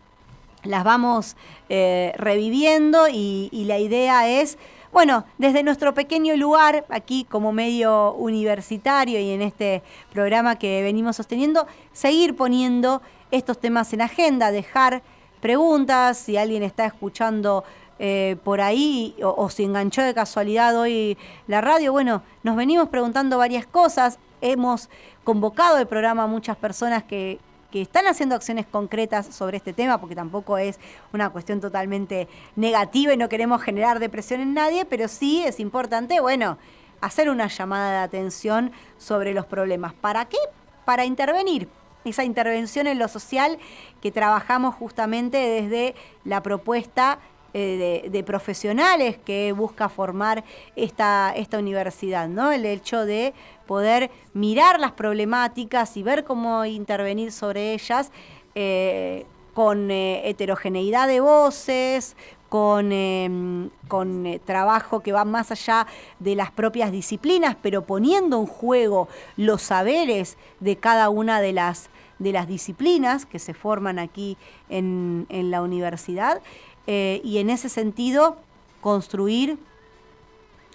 las 0.65 0.85
vamos 0.85 1.37
eh, 1.69 2.13
reviviendo 2.17 3.09
y, 3.09 3.51
la 3.67 3.79
idea 3.79 4.29
es, 4.29 4.59
bueno, 4.93 5.25
desde 5.37 5.63
nuestro 5.63 5.95
pequeño 5.95 6.37
lugar, 6.37 6.87
aquí 6.89 7.25
como 7.25 7.53
medio 7.53 8.13
universitario 8.15 9.21
y 9.21 9.31
en 9.31 9.43
este 9.43 9.83
programa 10.13 10.57
que 10.57 10.83
venimos 10.83 11.17
sosteniendo, 11.17 11.67
seguir 11.93 12.35
poniendo 12.37 13.03
estos 13.31 13.59
temas 13.59 13.93
en 13.93 14.01
agenda, 14.01 14.51
dejar 14.51 15.03
preguntas, 15.41 16.19
si 16.19 16.37
alguien 16.37 16.63
está 16.63 16.87
escuchando 16.87 17.65
eh, 17.99 18.37
por 18.45 18.61
ahí 18.61 19.15
o, 19.23 19.35
o 19.37 19.51
si 19.51 19.65
enganchó 19.65 20.03
de 20.03 20.15
casualidad 20.15 20.79
hoy 20.79 21.19
la 21.47 21.61
radio, 21.61 21.93
bueno, 21.93 22.23
nos 22.43 22.57
venimos 22.57 22.89
preguntando 22.89 23.39
varias 23.39 23.67
cosas, 23.67 24.19
hemos 24.41 24.89
convocado 25.25 25.79
el 25.79 25.87
programa 25.87 26.25
a 26.25 26.27
muchas 26.27 26.57
personas 26.57 27.03
que, 27.05 27.39
que 27.71 27.83
están 27.83 28.07
haciendo 28.07 28.35
acciones 28.35 28.67
concretas 28.67 29.27
sobre 29.27 29.59
este 29.59 29.73
tema, 29.73 29.99
porque 29.99 30.15
tampoco 30.15 30.59
es 30.59 30.79
una 31.13 31.31
cuestión 31.31 31.61
totalmente 31.61 32.29
negativa 32.57 33.13
y 33.13 33.17
no 33.17 33.29
queremos 33.29 33.63
generar 33.63 33.99
depresión 33.99 34.41
en 34.41 34.55
nadie, 34.55 34.85
pero 34.85 35.09
sí 35.09 35.45
es 35.45 35.61
importante, 35.61 36.21
bueno, 36.21 36.59
hacer 37.01 37.31
una 37.31 37.47
llamada 37.49 37.91
de 37.93 38.05
atención 38.05 38.73
sobre 38.97 39.35
los 39.35 39.47
problemas. 39.47 39.93
¿Para 39.95 40.25
qué? 40.25 40.39
Para 40.85 41.05
intervenir. 41.05 41.69
Esa 42.05 42.25
intervención 42.25 42.87
en 42.87 42.99
lo 42.99 43.09
social 43.09 43.59
que 44.01 44.11
trabajamos 44.11 44.75
justamente 44.75 45.37
desde 45.37 45.95
la 46.25 46.43
propuesta 46.43 47.19
eh, 47.55 48.11
de, 48.11 48.23
profesionales 48.25 49.17
que 49.25 49.53
busca 49.53 49.89
formar 49.89 50.45
esta, 50.77 51.33
esta 51.35 51.59
universidad, 51.59 52.29
¿no? 52.29 52.53
El 52.53 52.67
hecho 52.67 53.07
de 53.07 53.33
poder 53.67 54.11
mirar 54.35 54.79
las 54.79 54.93
problemáticas 54.93 55.97
y 55.97 56.03
ver 56.03 56.25
cómo 56.25 56.67
intervenir 56.67 57.33
sobre 57.33 57.73
ellas 57.73 58.13
eh, 58.55 59.25
con 59.55 59.91
eh, 59.91 60.29
heterogeneidad 60.29 61.09
de 61.09 61.21
voces, 61.21 62.17
con, 62.51 63.73
con 63.89 64.41
trabajo 64.45 65.01
que 65.01 65.13
va 65.13 65.25
más 65.25 65.51
allá 65.51 65.87
de 66.19 66.35
las 66.35 66.51
propias 66.51 66.93
disciplinas, 66.93 67.57
pero 67.63 67.83
poniendo 67.83 68.41
en 68.41 68.47
juego 68.47 69.09
los 69.39 69.63
saberes 69.63 70.37
de 70.61 70.77
cada 70.77 71.09
una 71.09 71.41
de 71.41 71.55
las, 71.55 71.89
de 72.19 72.33
las 72.33 72.47
disciplinas 72.47 73.25
que 73.25 73.39
se 73.39 73.55
forman 73.55 73.99
aquí 73.99 74.37
en, 74.69 75.27
en 75.31 75.51
la 75.51 75.63
universidad. 75.63 76.43
Eh, 76.91 77.21
y 77.23 77.37
en 77.37 77.51
ese 77.51 77.69
sentido, 77.69 78.39
construir 78.81 79.59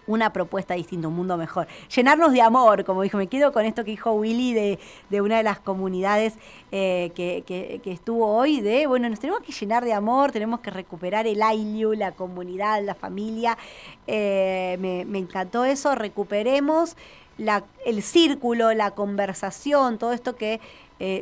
una 0.05 0.31
propuesta 0.31 0.75
distinta, 0.75 1.07
un 1.07 1.15
mundo 1.15 1.37
mejor. 1.37 1.65
Llenarnos 1.95 2.33
de 2.33 2.41
amor, 2.41 2.83
como 2.83 3.01
dijo, 3.01 3.17
me 3.17 3.27
quedo 3.27 3.51
con 3.51 3.65
esto 3.65 3.83
que 3.83 3.91
dijo 3.91 4.11
Willy 4.11 4.53
de, 4.53 4.77
de 5.09 5.21
una 5.21 5.37
de 5.37 5.43
las 5.43 5.59
comunidades 5.59 6.35
eh, 6.71 7.11
que, 7.15 7.43
que- 7.47 7.91
estuvo 7.91 8.27
hoy, 8.27 8.61
de, 8.61 8.85
bueno, 8.85 9.09
nos 9.09 9.19
tenemos 9.19 9.41
que 9.41 9.51
llenar 9.53 9.83
de 9.85 9.93
amor, 9.93 10.31
tenemos 10.31 10.59
que 10.59 10.69
recuperar 10.69 11.25
el 11.25 11.41
AILU, 11.41 11.93
la 11.93 12.11
comunidad, 12.11 12.83
la 12.83 12.93
familia. 12.93 13.57
Eh, 14.05 14.77
me, 14.79 15.17
encantó 15.17 15.65
eso, 15.65 15.95
recuperemos 15.95 16.95
el 17.85 18.03
círculo, 18.03 18.71
la 18.73 18.91
conversación, 18.91 19.97
todo 19.97 20.13
esto 20.13 20.35
que 20.35 20.59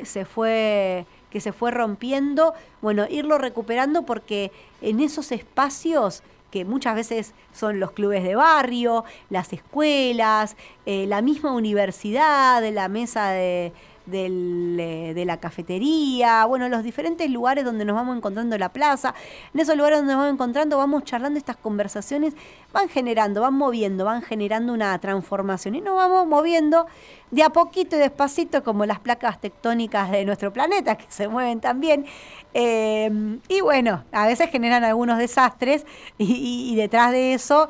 se 0.03 0.25
fue 0.25 1.05
que 1.31 1.41
se 1.41 1.53
fue 1.53 1.71
rompiendo, 1.71 2.53
bueno, 2.81 3.05
irlo 3.09 3.37
recuperando 3.37 4.03
porque 4.03 4.51
en 4.81 4.99
esos 4.99 5.31
espacios 5.31 6.21
que 6.51 6.65
muchas 6.65 6.95
veces 6.95 7.33
son 7.53 7.79
los 7.79 7.93
clubes 7.93 8.23
de 8.23 8.35
barrio, 8.35 9.05
las 9.29 9.53
escuelas, 9.53 10.57
eh, 10.85 11.05
la 11.07 11.21
misma 11.21 11.53
universidad, 11.53 12.61
la 12.71 12.89
mesa 12.89 13.29
de, 13.29 13.71
eh, 14.11 15.11
de 15.13 15.25
la 15.25 15.37
cafetería, 15.37 16.45
bueno, 16.45 16.69
los 16.69 16.83
diferentes 16.83 17.29
lugares 17.29 17.63
donde 17.63 17.85
nos 17.85 17.95
vamos 17.95 18.17
encontrando 18.17 18.55
en 18.55 18.59
la 18.59 18.69
plaza, 18.69 19.13
en 19.53 19.59
esos 19.59 19.75
lugares 19.75 19.99
donde 19.99 20.13
nos 20.13 20.21
vamos 20.21 20.33
encontrando, 20.33 20.77
vamos 20.77 21.03
charlando 21.03 21.37
estas 21.37 21.57
conversaciones, 21.57 22.33
van 22.73 22.89
generando, 22.89 23.41
van 23.41 23.53
moviendo, 23.53 24.05
van 24.05 24.21
generando 24.21 24.73
una 24.73 24.97
transformación 24.99 25.75
y 25.75 25.81
nos 25.81 25.95
vamos 25.95 26.27
moviendo 26.27 26.87
de 27.29 27.43
a 27.43 27.49
poquito 27.49 27.95
y 27.95 27.99
despacito 27.99 28.63
como 28.63 28.85
las 28.85 28.99
placas 28.99 29.39
tectónicas 29.39 30.11
de 30.11 30.25
nuestro 30.25 30.51
planeta 30.51 30.95
que 30.95 31.05
se 31.09 31.27
mueven 31.27 31.59
también. 31.59 32.05
Eh, 32.53 33.39
y 33.47 33.61
bueno, 33.61 34.03
a 34.11 34.27
veces 34.27 34.49
generan 34.49 34.83
algunos 34.83 35.17
desastres 35.17 35.85
y 36.17 36.75
detrás 36.75 37.11
de 37.11 37.33
eso 37.33 37.69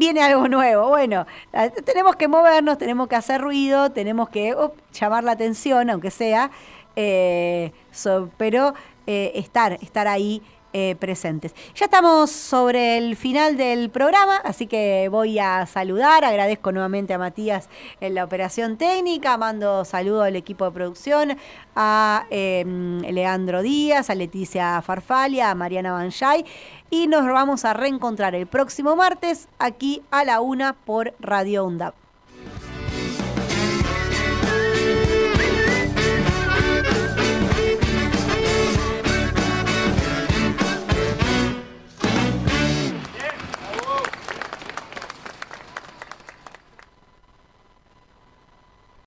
viene 0.00 0.22
algo 0.22 0.48
nuevo. 0.48 0.88
Bueno, 0.88 1.26
tenemos 1.84 2.16
que 2.16 2.26
movernos, 2.26 2.78
tenemos 2.78 3.06
que 3.06 3.16
hacer 3.16 3.40
ruido, 3.40 3.90
tenemos 3.92 4.30
que 4.30 4.56
llamar 4.98 5.22
la 5.22 5.32
atención, 5.32 5.90
aunque 5.90 6.10
sea, 6.10 6.50
eh, 6.96 7.70
pero 8.38 8.74
eh, 9.06 9.32
estar, 9.34 9.74
estar 9.74 10.08
ahí 10.08 10.42
eh, 10.72 10.96
presentes. 10.98 11.54
Ya 11.74 11.86
estamos 11.86 12.30
sobre 12.30 12.96
el 12.96 13.16
final 13.16 13.56
del 13.56 13.90
programa, 13.90 14.36
así 14.36 14.66
que 14.66 15.08
voy 15.10 15.38
a 15.38 15.66
saludar, 15.66 16.24
agradezco 16.24 16.72
nuevamente 16.72 17.12
a 17.12 17.18
Matías 17.18 17.68
en 18.00 18.14
la 18.14 18.24
operación 18.24 18.76
técnica, 18.76 19.36
mando 19.36 19.84
saludo 19.84 20.22
al 20.22 20.36
equipo 20.36 20.64
de 20.64 20.70
producción, 20.70 21.36
a 21.74 22.26
eh, 22.30 22.64
Leandro 23.10 23.62
Díaz, 23.62 24.10
a 24.10 24.14
Leticia 24.14 24.80
Farfalia, 24.82 25.50
a 25.50 25.54
Mariana 25.54 25.92
Banjay, 25.92 26.44
y 26.90 27.06
nos 27.06 27.26
vamos 27.26 27.64
a 27.64 27.72
reencontrar 27.72 28.34
el 28.34 28.46
próximo 28.46 28.96
martes 28.96 29.48
aquí 29.58 30.02
a 30.10 30.24
la 30.24 30.40
una 30.40 30.74
por 30.74 31.14
Radio 31.20 31.64
UNDAP. 31.64 31.99